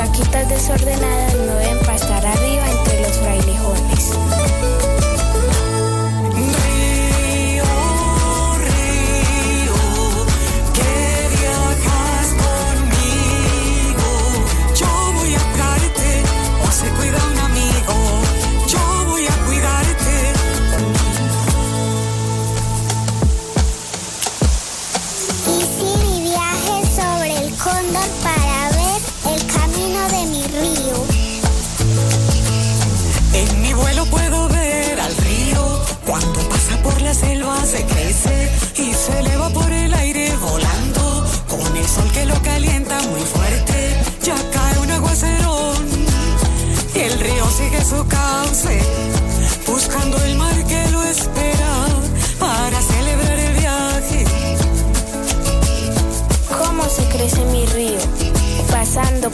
vaquitas 0.00 0.48
desordenadas 0.48 1.34
no 1.34 1.56
deben 1.56 1.78
pasar 1.80 2.24
arriba 2.24 2.64
entre 2.70 3.02
los 3.02 3.18
frailejones. 3.18 4.39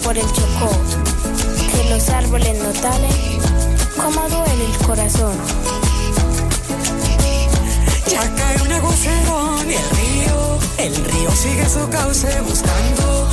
por 0.07 0.17
el 0.17 0.33
Chocó, 0.33 0.71
que 1.73 1.91
los 1.91 2.09
árboles 2.11 2.57
notaren 2.63 3.11
cómo 3.97 4.21
duele 4.29 4.67
el 4.67 4.87
corazón. 4.87 5.37
Ya 8.07 8.33
cae 8.37 8.63
un 8.63 8.73
aguacero 8.73 9.61
en 9.63 9.71
el 9.73 9.91
río, 9.97 10.59
el 10.79 10.95
río 11.07 11.31
sigue 11.33 11.69
su 11.69 11.89
cauce 11.89 12.41
buscando 12.43 13.29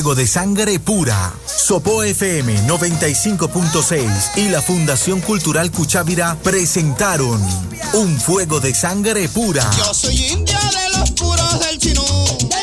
juego 0.00 0.14
de 0.14 0.26
sangre 0.26 0.78
pura. 0.78 1.30
Sopo 1.44 2.02
FM 2.02 2.66
95.6 2.66 4.08
y 4.36 4.48
la 4.48 4.62
Fundación 4.62 5.20
Cultural 5.20 5.70
Cuchávira 5.70 6.38
presentaron 6.42 7.38
Un 7.92 8.18
fuego 8.18 8.60
de 8.60 8.74
sangre 8.74 9.28
pura. 9.28 9.70
Yo 9.76 9.92
soy 9.92 10.16
india 10.16 10.58
de 10.58 10.98
los 10.98 11.10
puros 11.10 11.60
del 11.60 11.78
chinú. 11.78 12.02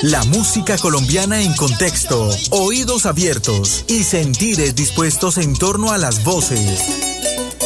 La 0.01 0.23
música 0.23 0.79
colombiana 0.79 1.39
en 1.43 1.53
contexto, 1.53 2.27
oídos 2.49 3.05
abiertos 3.05 3.85
y 3.87 4.03
sentires 4.03 4.73
dispuestos 4.73 5.37
en 5.37 5.55
torno 5.55 5.91
a 5.91 5.99
las 5.99 6.23
voces, 6.23 6.81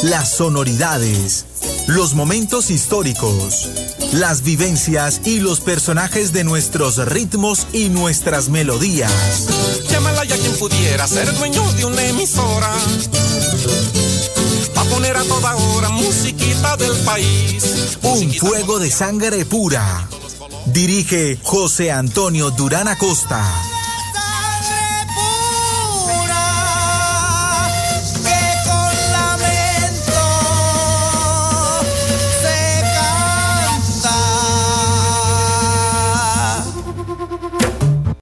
las 0.03 0.36
sonoridades, 0.36 1.45
los 1.88 2.13
momentos 2.13 2.72
históricos, 2.72 3.69
las 4.11 4.43
vivencias 4.43 5.22
y 5.24 5.39
los 5.39 5.61
personajes 5.61 6.34
de 6.34 6.43
nuestros 6.43 6.97
ritmos 7.05 7.67
y 7.72 7.88
nuestras 7.88 8.49
melodías 8.49 9.47
pudiera 10.62 11.07
ser 11.07 11.36
dueño 11.38 11.74
de 11.74 11.86
una 11.86 12.05
emisora. 12.05 12.72
va 14.78 14.82
a 14.84 14.86
poner 14.86 15.18
a 15.18 15.24
toda 15.24 15.55
hora 15.55 15.89
musiquita 15.89 16.78
del 16.78 16.95
país. 16.97 17.97
Un 18.03 18.32
fuego 18.32 18.78
de 18.78 18.91
sangre 18.91 19.43
pura. 19.43 20.07
Dirige 20.68 21.39
José 21.41 21.91
Antonio 21.91 22.51
Durán 22.51 22.88
Acosta. 22.88 23.43